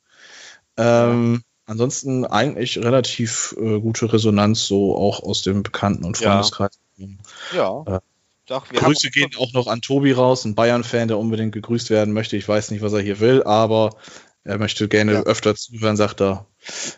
[0.76, 6.78] Ähm, ansonsten eigentlich relativ äh, gute Resonanz, so auch aus dem Bekannten- und Freundeskreis.
[6.97, 7.07] Ja.
[7.55, 7.97] ja.
[7.97, 8.01] Äh,
[8.47, 12.36] Doch, Grüße gehen auch noch an Tobi raus, ein Bayern-Fan, der unbedingt gegrüßt werden möchte.
[12.36, 13.97] Ich weiß nicht, was er hier will, aber
[14.49, 15.22] er möchte gerne ja.
[15.24, 16.46] öfter zuhören, sagt er.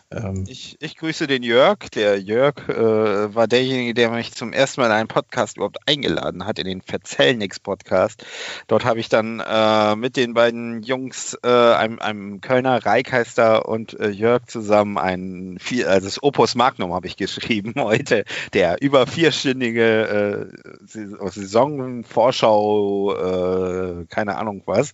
[0.09, 1.79] Ähm, ich, ich grüße den Jörg.
[1.93, 6.45] Der Jörg äh, war derjenige, der mich zum ersten Mal in einen Podcast überhaupt eingeladen
[6.45, 8.25] hat, in den Verzellnix-Podcast.
[8.67, 13.99] Dort habe ich dann äh, mit den beiden Jungs, äh, einem, einem Kölner Reikheister und
[13.99, 18.23] äh, Jörg zusammen ein, vier, also das Opus Magnum habe ich geschrieben heute,
[18.53, 24.93] der über vierstündige äh, Saisonvorschau, äh, keine Ahnung was,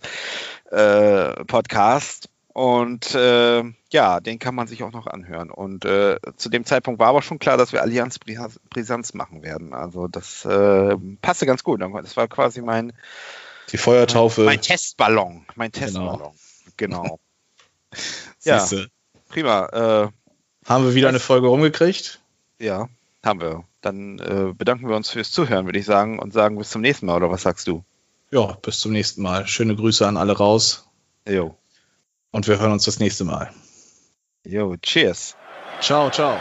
[0.72, 2.28] äh, Podcast.
[2.58, 5.48] Und äh, ja, den kann man sich auch noch anhören.
[5.48, 9.72] Und äh, zu dem Zeitpunkt war aber schon klar, dass wir Allianz Brisanz machen werden.
[9.72, 11.80] Also das äh, passte ganz gut.
[11.80, 12.94] Das war quasi mein
[13.70, 14.40] die Feuertaufe.
[14.40, 15.46] Mein Testballon.
[15.54, 15.84] Mein genau.
[15.84, 16.32] Testballon.
[16.76, 17.02] Genau.
[17.02, 17.20] genau.
[18.42, 18.66] ja,
[19.28, 19.66] prima.
[19.66, 22.20] Äh, haben wir wieder eine Folge rumgekriegt?
[22.58, 22.88] Ja,
[23.24, 23.62] haben wir.
[23.82, 27.06] Dann äh, bedanken wir uns fürs Zuhören, würde ich sagen, und sagen bis zum nächsten
[27.06, 27.18] Mal.
[27.18, 27.84] Oder was sagst du?
[28.32, 29.46] Ja, bis zum nächsten Mal.
[29.46, 30.88] Schöne Grüße an alle raus.
[31.24, 31.56] Jo.
[32.30, 33.50] Und wir hören uns das nächste Mal.
[34.44, 35.34] Jo, cheers.
[35.80, 36.36] Ciao, ciao.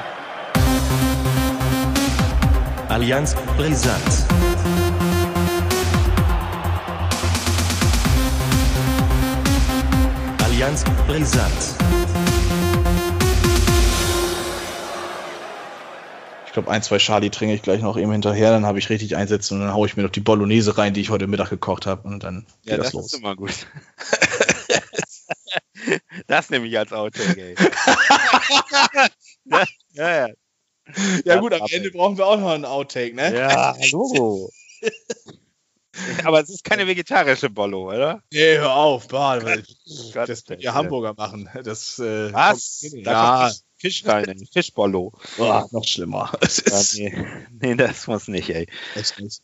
[2.89, 4.25] Allianz Brisant.
[10.43, 11.51] Allianz Brisant.
[16.47, 19.15] Ich glaube, ein, zwei Charlie trinke ich gleich noch eben hinterher, dann habe ich richtig
[19.15, 21.85] einsetzen und dann haue ich mir noch die Bolognese rein, die ich heute Mittag gekocht
[21.85, 23.13] habe und dann geht ja, das, das los.
[23.13, 23.51] ist immer gut.
[26.27, 27.55] Das nehme ich als Outtake, ey.
[29.93, 30.33] ja, ja.
[31.25, 33.35] Ja, gut, am Ende brauchen wir auch noch einen Outtake, ne?
[33.35, 34.49] Ja, hallo.
[36.23, 38.21] Aber es ist keine vegetarische Bollo, oder?
[38.31, 39.65] Nee, hör auf, bah, Gott,
[40.13, 41.49] das wird ja Hamburger machen.
[41.63, 42.85] Das, äh, Was?
[42.89, 43.51] Kommt, ja.
[43.79, 45.13] Fisch rein, Fischbollo.
[45.37, 46.31] Oh, noch schlimmer.
[46.65, 47.25] Ja, nee.
[47.59, 48.67] nee, das muss nicht, ey.
[48.95, 49.35] Echt nicht.